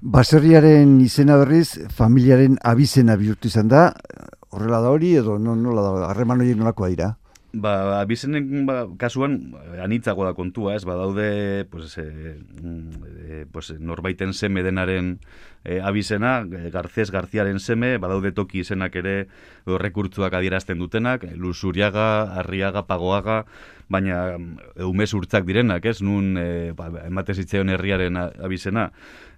Baserriaren 0.02 1.00
izena 1.02 1.38
berriz, 1.42 1.80
familiaren 1.94 2.58
abizena 2.64 3.16
bihurtu 3.20 3.50
izan 3.52 3.70
da, 3.72 3.88
horrela 4.56 4.82
da 4.82 4.92
hori 4.96 5.16
edo 5.20 5.38
no, 5.40 5.56
nola 5.60 5.86
da, 5.86 6.10
harreman 6.10 6.42
horiek 6.42 6.60
nolakoa 6.60 6.92
dira? 6.94 7.14
Ba, 7.56 8.02
abizenen 8.02 8.66
ba, 8.68 8.82
kasuan 9.00 9.38
anitzago 9.80 10.26
da 10.28 10.34
kontua, 10.36 10.74
ez? 10.76 10.84
Badaude, 10.84 11.64
pues, 11.72 11.94
e, 12.02 12.36
e, 12.36 13.46
pues, 13.52 13.72
norbaiten 13.80 14.34
seme 14.36 14.64
denaren 14.64 15.14
e, 15.64 15.80
abizena, 15.80 16.42
Garzez 16.74 17.12
Garziaren 17.16 17.62
seme, 17.64 17.96
badaude 17.98 18.34
toki 18.36 18.60
izenak 18.66 18.98
ere 19.00 19.16
rekurtzuak 19.66 20.36
adierazten 20.36 20.84
dutenak, 20.84 21.24
Luzuriaga, 21.40 22.36
Arriaga, 22.42 22.84
Pagoaga, 22.90 23.46
baina 23.90 24.38
umez 24.82 25.12
urtzak 25.14 25.46
direnak, 25.46 25.86
ez? 25.86 26.00
Nun 26.02 26.38
e, 26.42 26.72
ba, 26.78 26.90
emate 27.06 27.36
zitzaion 27.36 27.70
herriaren 27.70 28.18
abizena, 28.18 28.90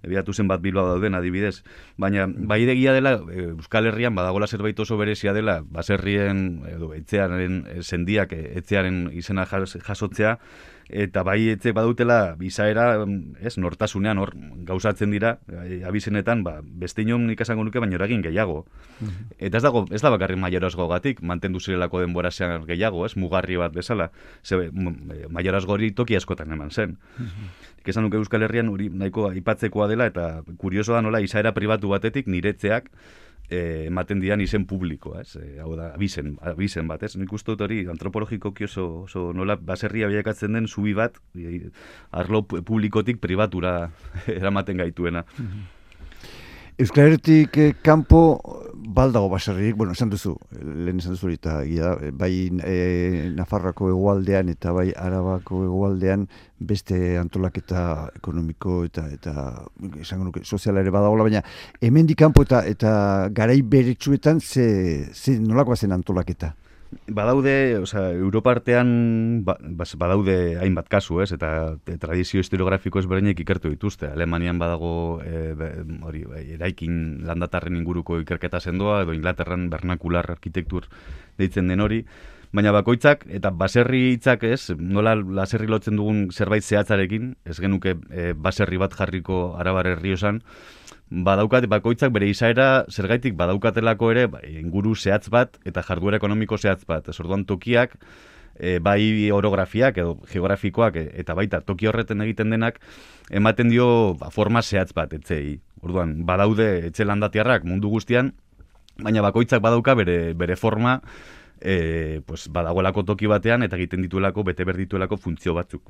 ebiatu 0.06 0.32
zen 0.32 0.48
bat 0.48 0.62
bilua 0.64 0.86
dauden 0.92 1.18
adibidez. 1.18 1.62
Baina, 2.00 2.26
bai 2.28 2.62
egia 2.64 2.94
dela, 2.96 3.16
e, 3.28 3.50
Euskal 3.52 3.90
Herrian 3.90 4.16
badagola 4.16 4.46
zerbait 4.46 4.78
oso 4.80 4.96
berezia 4.96 5.34
dela, 5.36 5.60
baserrien, 5.62 6.64
edo, 6.70 6.92
etzearen, 6.96 7.62
e, 7.68 7.82
sendiak, 7.82 8.32
etzearen 8.32 9.08
izena 9.12 9.46
jasotzea, 9.46 10.38
eta 10.88 11.22
bai 11.22 11.50
etze 11.52 11.72
badutela 11.76 12.34
bizaera, 12.38 13.04
ez, 13.40 13.56
nortasunean 13.60 14.18
hor 14.18 14.32
gauzatzen 14.68 15.12
dira, 15.12 15.36
e, 15.48 15.82
abizenetan, 15.88 16.42
ba, 16.44 16.58
beste 16.62 17.04
inon 17.04 17.26
nik 17.28 17.40
esango 17.44 17.64
nuke, 17.66 17.80
baina 17.82 17.98
eragin 17.98 18.22
gehiago. 18.24 18.64
Mhm. 19.00 19.38
Eta 19.38 19.60
ez 19.60 19.64
dago, 19.64 19.84
ez 19.90 20.02
da 20.02 20.10
bakarrik 20.14 20.40
maiorazgo 20.40 20.88
gatik, 20.88 21.22
mantendu 21.22 21.60
zirelako 21.60 22.00
denbora 22.00 22.30
zean 22.30 22.64
gehiago, 22.66 23.04
ez, 23.06 23.16
mugarri 23.16 23.56
bat 23.56 23.72
bezala, 23.72 24.10
ze 24.42 24.70
maiorazgo 25.28 25.72
hori 25.72 25.92
toki 25.92 26.16
askotan 26.16 26.52
eman 26.52 26.70
zen. 26.70 26.98
Mm 27.18 27.56
Esan 27.88 28.04
nuke 28.04 28.18
Euskal 28.20 28.42
Herrian 28.44 28.68
hori 28.68 28.90
nahiko 28.92 29.30
aipatzekoa 29.30 29.86
dela, 29.88 30.04
eta 30.10 30.42
kurioso 30.60 30.92
da 30.92 31.00
nola, 31.00 31.22
izaera 31.24 31.54
pribatu 31.56 31.88
batetik 31.88 32.26
niretzeak, 32.28 32.90
ematen 33.50 34.20
dian 34.20 34.40
izen 34.40 34.66
publikoa, 34.68 35.22
ez? 35.22 35.36
Eh, 35.40 35.56
hau 35.62 35.74
da, 35.76 35.92
abizen, 35.94 36.36
abizen 36.44 36.88
bat, 36.88 37.02
ez? 37.02 37.14
Nik 37.16 37.32
uste 37.32 37.54
dut 37.54 37.64
hori 37.64 37.84
antropologiko 37.88 38.52
oso, 38.64 38.86
oso 39.06 39.32
nola 39.32 39.56
baserria 39.56 40.08
bilakatzen 40.08 40.52
den 40.52 40.68
zubi 40.68 40.94
bat, 40.94 41.16
arlo 42.10 42.42
publikotik 42.42 43.20
pribatura 43.20 43.90
eramaten 44.40 44.76
gaituena. 44.76 45.24
Mhm. 45.38 45.77
Euskal 46.78 47.08
Herretik 47.08 47.56
eh, 47.58 47.72
kanpo 47.82 48.38
baldago 48.94 49.26
baserririk, 49.32 49.74
bueno, 49.74 49.96
esan 49.96 50.12
duzu, 50.12 50.36
lehen 50.62 51.00
esan 51.02 51.16
duzu 51.16 51.32
eta 51.34 51.56
gira, 51.66 51.96
bai 52.14 52.30
e, 52.62 52.76
Nafarrako 53.34 53.88
egualdean 53.90 54.52
eta 54.52 54.70
bai 54.76 54.92
Arabako 54.94 55.64
egualdean 55.66 56.28
beste 56.70 57.18
antolaketa 57.18 57.82
ekonomiko 58.20 58.84
eta 58.86 59.08
eta 59.10 59.34
esango 59.98 60.28
nuke 60.28 60.44
soziala 60.44 60.86
ere 60.86 60.94
badagola, 60.94 61.26
baina 61.26 61.42
hemen 61.82 62.14
kanpo 62.14 62.46
eta 62.46 62.62
eta 62.70 62.92
garai 63.34 63.58
beretsuetan 63.62 64.38
ze, 64.38 65.10
ze 65.12 65.34
nolakoa 65.42 65.74
zen 65.74 65.98
antolaketa? 65.98 66.54
Badaude, 66.88 67.76
osea, 67.82 68.12
Europa 68.16 68.54
artean 68.54 69.44
ba, 69.44 69.58
badaude 70.00 70.56
hainbat 70.56 70.88
kasu, 70.88 71.18
ez? 71.20 71.30
Eta 71.36 71.76
tradizio 72.00 72.40
historiografiko 72.40 73.02
ezberdinek 73.02 73.42
ikertu 73.44 73.68
dituzte. 73.74 74.08
Alemanian 74.08 74.56
badago 74.60 75.20
e, 75.20 75.52
hori, 76.08 76.24
bai, 76.24 76.46
eraikin 76.56 77.26
landatarren 77.28 77.76
inguruko 77.76 78.16
ikerketa 78.22 78.60
sendoa 78.60 79.02
edo 79.04 79.12
Inglaterran 79.12 79.68
bernakular 79.68 80.30
arkitektur 80.32 80.88
deitzen 81.36 81.68
den 81.68 81.84
hori. 81.84 82.02
Baina 82.56 82.72
bakoitzak 82.72 83.26
eta 83.36 83.50
baserri 83.52 84.14
hitzak, 84.14 84.48
ez? 84.48 84.72
Nola 84.80 85.12
laserri 85.20 85.68
lotzen 85.68 86.00
dugun 86.00 86.30
zerbait 86.32 86.64
zehatzarekin, 86.64 87.34
ez 87.44 87.58
genuke 87.60 87.98
e, 88.08 88.32
baserri 88.32 88.80
bat 88.80 88.96
jarriko 88.96 89.58
Arabar 89.60 89.92
herriosan, 89.92 90.40
badaukat 91.10 91.66
bakoitzak 91.68 92.12
bere 92.12 92.28
izaera 92.28 92.84
zergaitik 92.90 93.36
badaukatelako 93.36 94.10
ere 94.12 94.26
bai, 94.28 94.44
inguru 94.60 94.94
zehatz 94.94 95.28
bat 95.32 95.56
eta 95.64 95.82
jarduera 95.82 96.18
ekonomiko 96.20 96.58
zehatz 96.58 96.84
bat. 96.88 97.08
Ez 97.08 97.18
orduan 97.20 97.44
tokiak, 97.48 97.96
e, 98.58 98.78
bai 98.78 99.30
orografiak 99.32 99.98
edo 99.98 100.18
geografikoak 100.28 100.96
e, 100.96 101.06
eta 101.22 101.34
baita 101.34 101.60
toki 101.60 101.88
horreten 101.88 102.20
egiten 102.26 102.50
denak 102.50 102.80
ematen 103.30 103.72
dio 103.72 104.14
ba, 104.20 104.30
forma 104.30 104.62
zehatz 104.62 104.92
bat 104.92 105.12
etzei. 105.16 105.60
Orduan, 105.80 106.24
badaude 106.26 106.88
etxe 106.90 107.06
landatiarrak 107.06 107.64
mundu 107.64 107.88
guztian, 107.88 108.32
baina 108.98 109.22
bakoitzak 109.22 109.62
badauka 109.62 109.94
bere, 109.94 110.34
bere 110.34 110.56
forma 110.56 110.98
e, 111.60 112.20
pues, 112.26 112.48
badagoelako 112.52 113.04
toki 113.14 113.30
batean 113.30 113.62
eta 113.62 113.78
egiten 113.78 114.02
dituelako, 114.04 114.44
bete 114.44 114.66
berdituelako 114.68 115.16
funtzio 115.16 115.54
batzuk. 115.54 115.86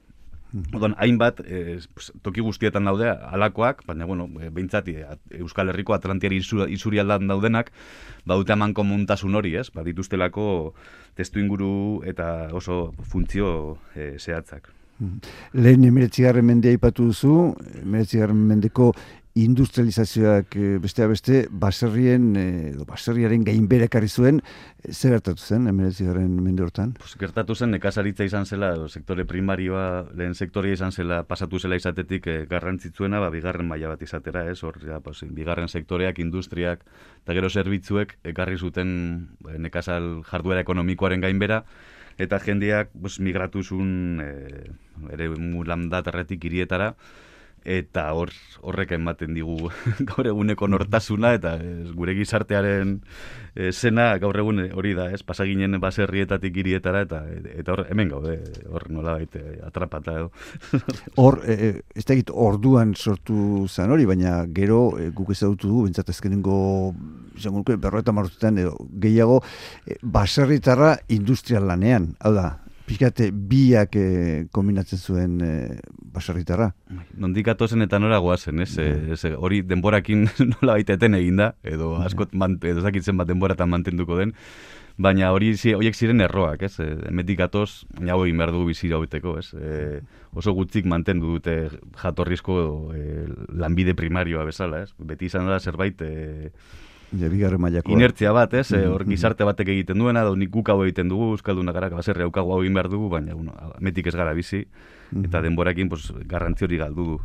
Odon, 0.73 0.95
hainbat, 0.97 1.43
e, 1.45 1.77
toki 2.25 2.41
guztietan 2.41 2.89
daude 2.89 3.11
alakoak, 3.11 3.83
baina, 3.87 4.07
bueno, 4.09 4.29
e, 4.41 4.49
Euskal 5.39 5.69
Herriko 5.69 5.93
Atlantiari 5.93 6.41
izuri 6.41 6.99
aldan 6.99 7.29
daudenak, 7.29 7.71
baute 8.25 8.53
eman 8.53 8.73
komuntasun 8.73 9.35
hori, 9.35 9.55
ez? 9.57 9.69
Ba, 9.75 9.85
dituztelako 9.85 10.73
testu 11.17 11.41
inguru 11.41 12.01
eta 12.07 12.49
oso 12.53 12.95
funtzio 13.03 13.79
e, 13.95 14.17
zehatzak. 14.19 14.73
Lehen 15.55 15.85
emeretzigarren 15.85 16.47
mendea 16.47 16.75
ipatu 16.75 17.11
duzu, 17.13 17.55
emeretzigarren 17.85 18.41
mendeko 18.49 18.93
industrializazioak 19.45 20.57
e, 20.57 20.79
bestea 20.83 21.07
beste 21.11 21.41
baserrien 21.51 22.31
eh, 22.37 22.71
edo 22.73 22.87
baserriaren 22.89 23.45
gainbere 23.47 23.87
ekarri 23.89 24.09
zuen 24.09 24.41
e, 24.41 24.93
zer 24.93 25.15
gertatu 25.15 25.43
zen 25.43 25.69
emeretzigarren 25.71 26.33
mende 26.43 26.65
hortan? 26.65 26.95
Pues, 26.99 27.15
gertatu 27.21 27.55
zen 27.55 27.71
nekazaritza 27.77 28.27
izan 28.27 28.47
zela 28.47 28.73
edo 28.75 28.89
sektore 28.89 29.27
primarioa 29.29 29.85
lehen 30.17 30.35
sektoria 30.35 30.79
izan 30.79 30.93
zela 30.93 31.23
pasatu 31.29 31.61
zela 31.61 31.79
izatetik 31.79 32.27
e, 32.27 32.39
garrantzitzuena 32.51 33.21
ba, 33.23 33.31
bigarren 33.35 33.69
maila 33.69 33.93
bat 33.95 34.03
izatera 34.03 34.47
ez 34.51 34.59
hor 34.65 34.81
ja, 34.83 35.01
pues, 35.05 35.23
bigarren 35.29 35.69
sektoreak 35.69 36.19
industriak 36.25 36.85
eta 37.23 37.39
gero 37.39 37.51
zerbitzuek 37.51 38.19
ekarri 38.33 38.59
zuten 38.59 38.91
e, 39.47 39.59
nekazal 39.59 40.25
jarduera 40.27 40.67
ekonomikoaren 40.67 41.23
gainbera 41.23 41.63
eta 42.19 42.41
jendeak 42.43 42.91
pues, 42.99 43.21
migratu 43.21 43.63
zuen 43.63 44.21
e, 44.25 44.31
ere 45.15 45.31
mulandaterretik 45.31 46.45
irietara 46.51 46.95
eta 47.69 48.07
hor 48.17 48.33
horrek 48.65 48.95
ematen 48.97 49.35
digu 49.37 49.69
gaur 50.09 50.29
eguneko 50.31 50.69
nortasuna 50.71 51.35
eta 51.37 51.55
ez, 51.61 51.91
gure 51.97 52.15
gizartearen 52.17 52.95
e, 53.55 53.71
zena 53.73 54.11
gaur 54.23 54.39
egun 54.41 54.63
hori 54.73 54.95
da, 54.97 55.11
ez? 55.13 55.21
Pasaginen 55.27 55.77
baserrietatik 55.83 56.57
hirietara 56.63 57.05
eta 57.07 57.23
eta 57.29 57.75
hor 57.75 57.85
hemen 57.91 58.13
gaude, 58.15 58.39
hor 58.69 58.89
nola 58.95 59.19
baite 59.19 59.59
atrapata 59.67 60.17
edo. 60.23 60.31
Hor 61.21 61.41
e, 61.45 61.75
ez 61.95 62.05
da 62.09 62.17
orduan 62.33 62.95
sortu 62.95 63.67
zen 63.69 63.93
hori, 63.93 64.07
baina 64.09 64.41
gero 64.55 64.81
e, 64.99 65.11
guk 65.15 65.35
ezagutu 65.35 65.69
dugu 65.69 65.87
bentsat 65.89 66.09
ezkenengo 66.15 66.59
izango 67.39 67.63
nuke 67.63 67.77
berroeta 67.77 68.15
martutan 68.15 68.59
edo 68.59 68.75
gehiago 69.03 69.43
e, 69.87 69.99
baserritarra 70.03 70.97
industrial 71.15 71.69
lanean, 71.69 72.15
hau 72.25 72.33
da, 72.35 72.49
pixkate 72.89 73.29
biak 73.33 73.97
e, 73.99 74.07
kombinatzen 74.55 74.99
zuen 74.99 75.37
e, 75.45 75.53
baserritarra. 76.15 76.71
Bai, 76.89 77.05
nondik 77.21 77.51
atozen 77.53 77.85
eta 77.85 78.01
nora 78.01 78.19
guazen, 78.25 78.65
ez? 78.65 78.73
Mm. 78.79 79.37
hori 79.37 79.63
denborakin 79.67 80.27
nola 80.55 80.79
baiteten 80.79 81.19
egin 81.19 81.45
da, 81.45 81.53
edo 81.63 81.95
bai. 81.97 82.07
askot 82.09 82.35
man, 82.35 82.59
edo 82.63 82.85
zakitzen 82.85 83.21
bat 83.21 83.29
denboratan 83.29 83.71
mantenduko 83.71 84.19
den, 84.19 84.35
baina 84.99 85.31
hori 85.35 85.53
horiek 85.77 85.95
ziren 85.95 86.25
erroak, 86.25 86.65
ez? 86.67 86.75
Emetik 87.11 87.45
atoz, 87.47 87.85
nago 88.01 88.27
egin 88.27 88.41
behar 88.41 88.55
dugu 88.57 88.73
bizira 88.73 88.99
hobeteko, 88.99 89.37
ez? 89.39 89.53
E, 89.55 90.01
oso 90.35 90.55
gutzik 90.57 90.89
mantendu 90.91 91.37
dute 91.37 91.59
jatorrizko 92.03 92.59
e, 92.97 93.07
lanbide 93.63 93.95
primarioa 93.99 94.49
bezala, 94.49 94.83
ez? 94.87 94.93
Beti 94.99 95.31
izan 95.31 95.49
da 95.51 95.61
zerbait... 95.61 96.03
E, 96.03 96.87
Ja, 97.17 97.31
bigarren 97.33 97.61
mailako. 97.61 97.93
Inertzia 97.95 98.35
bat, 98.37 98.53
ez? 98.55 98.67
Mm 98.73 98.93
Hor 98.93 99.07
gizarte 99.09 99.47
batek 99.49 99.73
egiten 99.73 99.99
duena, 99.99 100.27
da 100.27 100.35
nik 100.37 100.51
guk 100.53 100.69
hau 100.69 100.83
egiten 100.85 101.09
dugu, 101.09 101.33
euskalduna 101.39 101.73
gara, 101.73 101.89
baserri 101.95 102.27
hau 102.27 102.33
hau 102.35 102.61
egin 102.61 102.77
behar 102.77 102.91
dugu, 102.93 103.09
baina 103.09 103.35
bueno, 103.35 103.55
metik 103.81 104.07
ez 104.07 104.15
gara 104.15 104.35
bizi, 104.37 104.67
eta 105.25 105.41
denborakin 105.41 105.89
pues, 105.89 106.13
garrantzi 106.29 106.65
hori 106.65 106.81
galdu 106.85 107.05
du. 107.15 107.19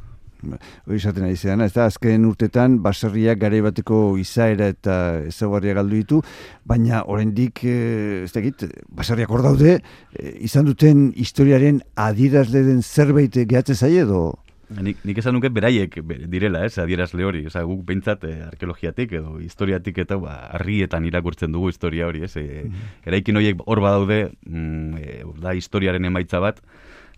Ba, 0.44 0.58
hori 0.88 1.00
izaten 1.00 1.24
ari 1.24 1.38
zean, 1.40 1.62
ez 1.64 1.72
da, 1.76 1.88
azken 1.88 2.26
urtetan 2.28 2.78
baserriak 2.84 3.40
gare 3.40 3.62
bateko 3.64 4.18
izaera 4.20 4.68
eta 4.74 4.96
ezaguarria 5.30 5.76
galdu 5.78 5.96
ditu, 5.96 6.22
baina 6.68 7.04
oraindik 7.08 7.64
eh, 7.64 8.24
ez 8.24 8.32
da 8.36 8.44
baserriak 8.90 9.32
hor 9.32 9.44
daude, 9.44 9.78
eh, 10.20 10.34
izan 10.44 10.68
duten 10.68 11.12
historiaren 11.16 11.82
adirazle 11.96 12.64
den 12.68 12.82
zerbait 12.82 13.36
gehatzen 13.36 13.76
zaie 13.76 14.04
edo? 14.04 14.34
Nik, 14.82 15.04
nik 15.06 15.20
esan 15.22 15.36
nuke 15.36 15.52
beraiek 15.54 16.00
direla, 16.32 16.64
ez, 16.66 16.78
adierazle 16.82 17.26
hori. 17.28 17.44
Osa, 17.50 17.64
guk 17.68 17.84
behintzat 17.88 18.24
eh, 18.30 18.38
arkeologiatik 18.48 19.14
edo 19.20 19.38
historiatik 19.44 20.00
eta 20.06 20.18
ba, 20.22 20.38
arrietan 20.58 21.06
irakurtzen 21.10 21.54
dugu 21.54 21.70
historia 21.74 22.08
hori, 22.10 22.24
ez. 22.26 22.34
E, 22.40 22.66
Eraikin 23.06 23.38
horiek 23.38 23.62
hor 23.66 23.84
badaude, 23.84 24.20
mm, 24.48 24.98
e, 24.98 25.22
da 25.44 25.54
historiaren 25.58 26.06
emaitza 26.10 26.42
bat, 26.44 26.64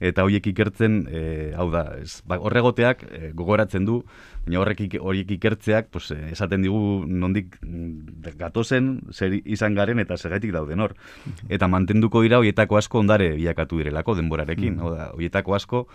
eta 0.03 0.25
horiek 0.27 0.47
ikertzen, 0.51 0.97
e, 1.07 1.21
hau 1.55 1.69
da, 1.71 1.85
ez, 2.01 2.19
ba, 2.27 2.37
horregoteak 2.43 3.05
e, 3.07 3.29
gogoratzen 3.37 3.85
du, 3.87 4.01
baina 4.45 4.59
horrek 4.61 4.97
horiek 4.99 5.31
ikertzeak, 5.37 5.87
pues, 5.93 6.09
esaten 6.31 6.65
digu 6.65 7.05
nondik 7.07 7.55
mm, 7.61 8.33
gatozen, 8.41 8.97
zer 9.15 9.37
izan 9.43 9.77
garen 9.77 10.01
eta 10.03 10.17
segaitik 10.17 10.53
dauden 10.55 10.83
hor. 10.83 10.97
Eta 11.47 11.69
mantenduko 11.71 12.25
dira 12.25 12.41
horietako 12.43 12.81
asko 12.81 13.01
ondare 13.05 13.31
bilakatu 13.37 13.79
direlako 13.81 14.19
denborarekin, 14.19 14.79
hau 14.83 14.93
da, 14.97 15.09
horietako 15.15 15.55
asko, 15.55 15.87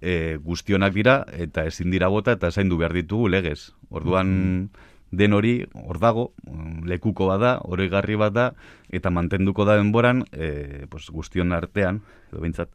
e, 0.00 0.36
guztionak 0.42 0.94
dira 0.94 1.24
eta 1.32 1.66
ezin 1.66 1.90
dira 1.90 2.08
bota 2.12 2.36
eta 2.36 2.50
zaindu 2.50 2.78
behar 2.80 2.94
ditugu 2.96 3.28
legez. 3.28 3.72
Orduan 3.90 4.26
mm-hmm. 4.26 4.92
den 5.16 5.32
hori 5.32 5.54
hor 5.74 6.00
dago, 6.02 6.30
lekuko 6.84 7.28
bada, 7.30 7.58
oroigarri 7.64 8.16
bat 8.16 8.34
da 8.34 8.46
eta 8.90 9.10
mantenduko 9.10 9.64
da 9.64 9.76
denboran 9.76 10.24
e, 10.32 10.86
pues, 10.90 11.08
guztion 11.10 11.52
artean, 11.52 12.00
edo 12.32 12.42
bintzat, 12.42 12.70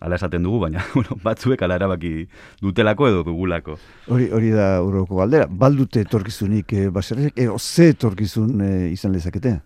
ala 0.00 0.16
esaten 0.18 0.42
dugu, 0.42 0.60
baina 0.64 0.84
bueno, 0.94 1.18
batzuek 1.22 1.62
ala 1.62 1.78
erabaki 1.80 2.28
dutelako 2.62 3.08
edo 3.10 3.26
dugulako. 3.26 3.78
Hori 4.08 4.30
hori 4.30 4.54
da 4.54 4.76
urroko 4.82 5.20
galdera, 5.22 5.48
baldute 5.50 6.06
etorkizunik 6.06 6.72
e, 6.72 6.88
baserrek, 6.94 7.36
e, 7.36 7.50
ze 7.58 7.92
etorkizun 7.96 8.60
e, 8.62 8.72
izan 8.94 9.12
lezaketea? 9.12 9.60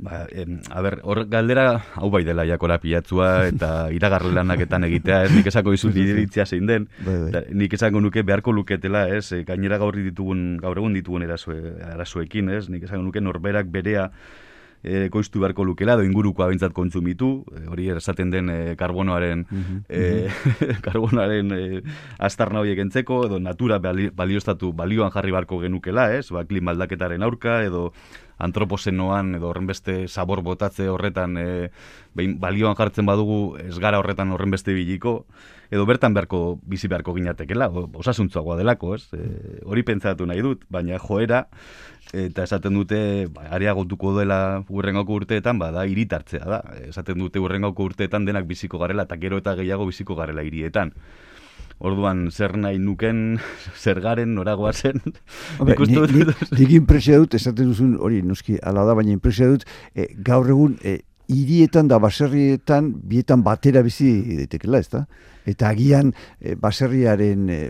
Ba, 0.00 0.26
em, 0.32 0.60
a 0.70 0.80
ber, 0.80 1.00
hor 1.04 1.26
galdera, 1.28 1.84
hau 1.94 2.08
bai 2.10 2.22
dela 2.24 2.46
jakora 2.48 2.78
pilatzua 2.80 3.48
eta 3.50 3.70
iragarri 3.96 4.32
lanaketan 4.32 4.86
egitea, 4.88 5.24
ez? 5.26 5.32
Nik 5.36 5.50
esako 5.52 5.74
izut 5.76 5.92
diritzia 5.92 6.46
zein 6.46 6.64
den, 6.70 6.88
bai, 7.04 7.16
bai. 7.26 7.42
nik 7.52 7.76
esango 7.76 8.00
nuke 8.00 8.24
beharko 8.24 8.54
luketela, 8.56 9.06
ez, 9.12 9.26
e, 9.36 9.42
gainera 9.44 9.76
gaur 9.82 9.98
ditugun, 10.00 10.54
gaur 10.62 10.80
egun 10.80 10.96
ditugun 10.96 11.26
erasoekin, 11.28 12.48
ez, 12.56 12.68
nik 12.72 12.88
esango 12.88 13.04
nuke 13.04 13.20
norberak 13.20 13.68
berea 13.68 14.08
e, 14.82 15.10
koiztu 15.12 15.42
beharko 15.42 15.66
lukela, 15.68 15.98
edo 15.98 16.06
ingurukoa 16.08 16.48
bintzat 16.48 16.72
kontsumitu, 16.72 17.30
e, 17.52 17.66
hori 17.68 17.90
esaten 17.92 18.32
den 18.32 18.48
e, 18.48 18.58
karbonoaren, 18.80 19.44
mm 19.50 19.66
-hmm. 19.68 20.80
karbonoaren 20.86 21.52
e, 21.52 21.82
astarna 22.18 22.64
horiek 22.64 22.80
entzeko, 22.86 23.26
edo 23.28 23.38
natura 23.38 23.78
balioztatu 23.78 24.72
balioan 24.72 25.12
jarri 25.12 25.36
beharko 25.36 25.60
genukela, 25.60 26.10
ez, 26.16 26.30
ba, 26.32 26.44
klimaldaketaren 26.44 27.22
aurka, 27.22 27.62
edo 27.64 27.92
antroposenoan 28.40 29.34
edo 29.38 29.50
horren 29.50 29.68
beste 29.68 30.06
sabor 30.08 30.42
botatze 30.42 30.88
horretan 30.88 31.36
e, 31.38 31.46
behin 32.16 32.38
balioan 32.40 32.76
jartzen 32.78 33.06
badugu 33.06 33.56
ez 33.60 33.78
gara 33.78 34.00
horretan 34.00 34.32
horren 34.34 34.50
beste 34.50 34.74
biliko 34.74 35.24
edo 35.70 35.86
bertan 35.86 36.16
beharko 36.16 36.58
bizi 36.66 36.88
beharko 36.90 37.14
ginatekela 37.14 37.70
osasuntzuagoa 37.70 38.58
delako 38.58 38.94
ez? 38.96 39.04
E, 39.14 39.60
hori 39.64 39.84
pentsatu 39.86 40.26
nahi 40.26 40.42
dut 40.44 40.66
baina 40.72 40.98
joera 40.98 41.44
eta 42.12 42.44
esaten 42.48 42.74
dute 42.74 43.00
ba, 43.30 43.46
areagotuko 43.54 44.16
dela 44.18 44.40
urrengoko 44.68 45.20
urteetan 45.20 45.60
bada 45.60 45.84
iritartzea 45.86 46.44
da. 46.44 46.60
Esaten 46.88 47.20
dute 47.22 47.38
urrengoko 47.38 47.86
urteetan 47.86 48.26
denak 48.26 48.48
biziko 48.50 48.80
garela 48.82 49.06
eta 49.06 49.20
gero 49.20 49.38
eta 49.38 49.54
gehiago 49.60 49.86
biziko 49.92 50.16
garela 50.18 50.42
hirietan 50.42 50.94
Orduan, 51.80 52.26
zer 52.28 52.58
nahi 52.60 52.78
nuken, 52.78 53.38
zer 53.82 54.00
garen, 54.04 54.34
noragoa 54.36 54.72
zen. 54.72 55.00
Nik 55.64 56.74
impresia 56.76 57.20
dut, 57.22 57.36
esaten 57.38 57.70
duzun, 57.72 57.94
hori, 57.96 58.20
noski, 58.26 58.58
ala 58.60 58.84
da, 58.88 58.96
baina 58.98 59.14
impresia 59.14 59.48
dut, 59.48 59.64
e, 59.96 60.10
gaur 60.26 60.50
egun, 60.52 60.76
e, 60.84 60.98
hirietan 61.30 61.88
da 61.88 62.00
baserrietan, 62.02 62.92
bietan 63.08 63.44
batera 63.46 63.84
bizi 63.86 64.10
daitekela, 64.42 64.82
ez 64.82 64.90
da? 64.92 65.06
Eta 65.48 65.70
agian, 65.72 66.12
e, 66.40 66.54
baserriaren, 66.60 67.48
e, 67.48 67.60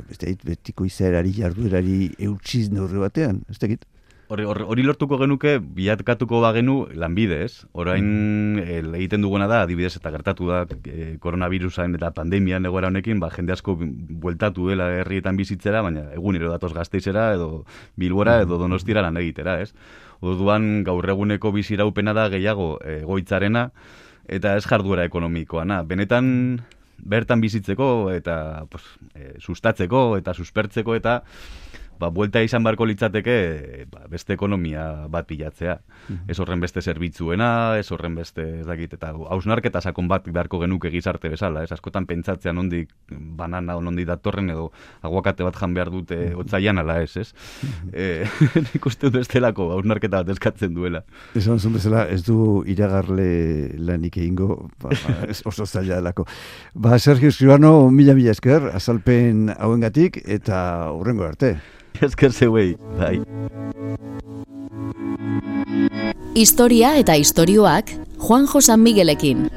betiko 0.42 0.88
izaerari, 0.88 1.36
jarduerari, 1.38 2.10
eutxiz 2.18 2.66
neurri 2.74 3.04
batean, 3.04 3.44
ez 3.52 3.60
da 3.62 3.70
Hori, 4.30 4.44
hori 4.46 4.84
lortuko 4.86 5.16
genuke, 5.18 5.56
biatkatuko 5.58 6.38
bagenu 6.44 6.74
lanbide, 6.94 7.40
ez? 7.48 7.64
Orain 7.74 8.04
mm. 8.60 8.92
egiten 8.94 9.24
duguna 9.26 9.48
da, 9.50 9.64
adibidez, 9.64 9.96
eta 9.98 10.12
gertatu 10.14 10.46
da, 10.46 10.60
e, 10.86 11.16
koronavirusain 11.18 11.98
eta 11.98 12.12
pandemia 12.14 12.60
egoera 12.62 12.92
honekin, 12.92 13.18
ba, 13.18 13.32
jende 13.34 13.56
asko 13.56 13.74
bueltatu 13.80 14.68
dela 14.70 14.86
herrietan 15.00 15.40
bizitzera, 15.40 15.82
baina 15.82 16.04
egunero 16.14 16.52
datoz 16.52 16.70
gazteizera, 16.76 17.32
edo 17.34 17.64
bilbora, 17.98 18.38
edo 18.44 18.54
mm. 18.54 18.62
donostira 18.62 19.02
lan 19.02 19.18
egitera, 19.18 19.58
ez? 19.64 19.74
Orduan 20.22 20.84
gaur 20.86 21.10
eguneko 21.10 21.50
biziraupena 21.58 22.14
da 22.14 22.28
gehiago 22.30 22.76
egoitzarena, 23.00 23.72
eta 24.30 24.54
ez 24.54 24.62
jarduera 24.62 25.10
ekonomikoa, 25.10 25.66
na? 25.66 25.82
Benetan 25.82 26.60
bertan 27.02 27.42
bizitzeko, 27.42 28.12
eta 28.14 28.66
pues, 28.70 28.84
e, 29.16 29.34
sustatzeko, 29.42 30.20
eta 30.22 30.38
suspertzeko, 30.38 30.94
eta 30.94 31.22
ba, 32.00 32.08
buelta 32.14 32.40
izan 32.44 32.64
beharko 32.64 32.86
litzateke 32.88 33.36
ba, 33.92 34.06
beste 34.10 34.34
ekonomia 34.34 35.06
bat 35.12 35.28
pilatzea. 35.28 35.76
Mhm. 36.08 36.30
Ez 36.32 36.38
horren 36.40 36.60
beste 36.64 36.82
zerbitzuena, 36.82 37.78
ez 37.78 37.90
horren 37.92 38.16
beste, 38.16 38.46
ez 38.62 38.66
dakit, 38.66 38.94
eta 38.96 39.12
hausnarketa 39.34 39.82
sakon 39.84 40.08
bat 40.08 40.26
beharko 40.26 40.62
genuke 40.64 40.90
gizarte 40.90 41.28
bezala, 41.32 41.64
ez 41.64 41.72
askotan 41.76 42.06
pentsatzea 42.10 42.54
nondik 42.56 42.92
banana 43.10 43.76
o 43.76 43.84
nondik 43.84 44.08
datorren 44.08 44.50
edo 44.50 44.70
aguakate 45.02 45.44
bat 45.46 45.56
jan 45.60 45.76
behar 45.76 45.92
dute 45.92 46.16
mhm. 46.16 46.40
otzaian 46.44 46.80
ala 46.82 47.00
ez, 47.04 47.16
ez? 47.20 47.28
Mhm. 47.62 47.92
e, 47.92 48.64
nik 48.72 48.86
uste 48.86 49.10
dut 49.10 49.20
estelako 49.20 49.70
hausnarketa 49.76 50.22
bat 50.22 50.34
eskatzen 50.36 50.74
duela. 50.74 51.04
Ez 51.36 51.46
onzun 51.48 51.76
bezala, 51.76 52.06
ez 52.08 52.22
du 52.24 52.64
iragarle 52.70 53.28
lanik 53.78 54.16
egingo, 54.16 54.70
ba, 54.80 54.94
oso 55.44 55.66
zaila 55.66 56.00
delako. 56.00 56.26
Ba, 56.74 56.98
Sergio 56.98 57.28
Escribano, 57.28 57.90
mila 57.90 58.14
mila 58.16 58.32
esker, 58.32 58.70
azalpen 58.74 59.50
hauengatik 59.58 60.22
eta 60.24 60.62
hurrengo 60.94 61.28
arte. 61.28 61.58
Esker 61.98 62.32
zeuei, 62.32 62.76
bai. 62.98 63.20
Historia 66.34 66.94
eta 66.96 67.16
istorioak 67.18 67.90
Juan 68.18 68.46
Josan 68.46 68.80
Miguelekin. 68.80 69.48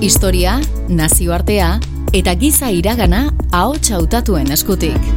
Historia, 0.00 0.60
nazioartea 0.88 1.78
eta 2.12 2.34
giza 2.38 2.70
iragana 2.70 3.28
ahots 3.52 3.90
hautatuen 3.94 4.50
eskutik. 4.52 5.12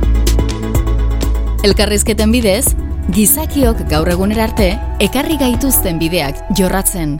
Elkarrizketen 1.65 2.31
bidez, 2.31 2.75
gizakiok 3.15 3.87
gaur 3.89 4.09
egunera 4.13 4.45
arte 4.47 4.69
ekarri 5.03 5.39
gaituzten 5.41 5.99
bideak 5.99 6.39
jorratzen. 6.59 7.17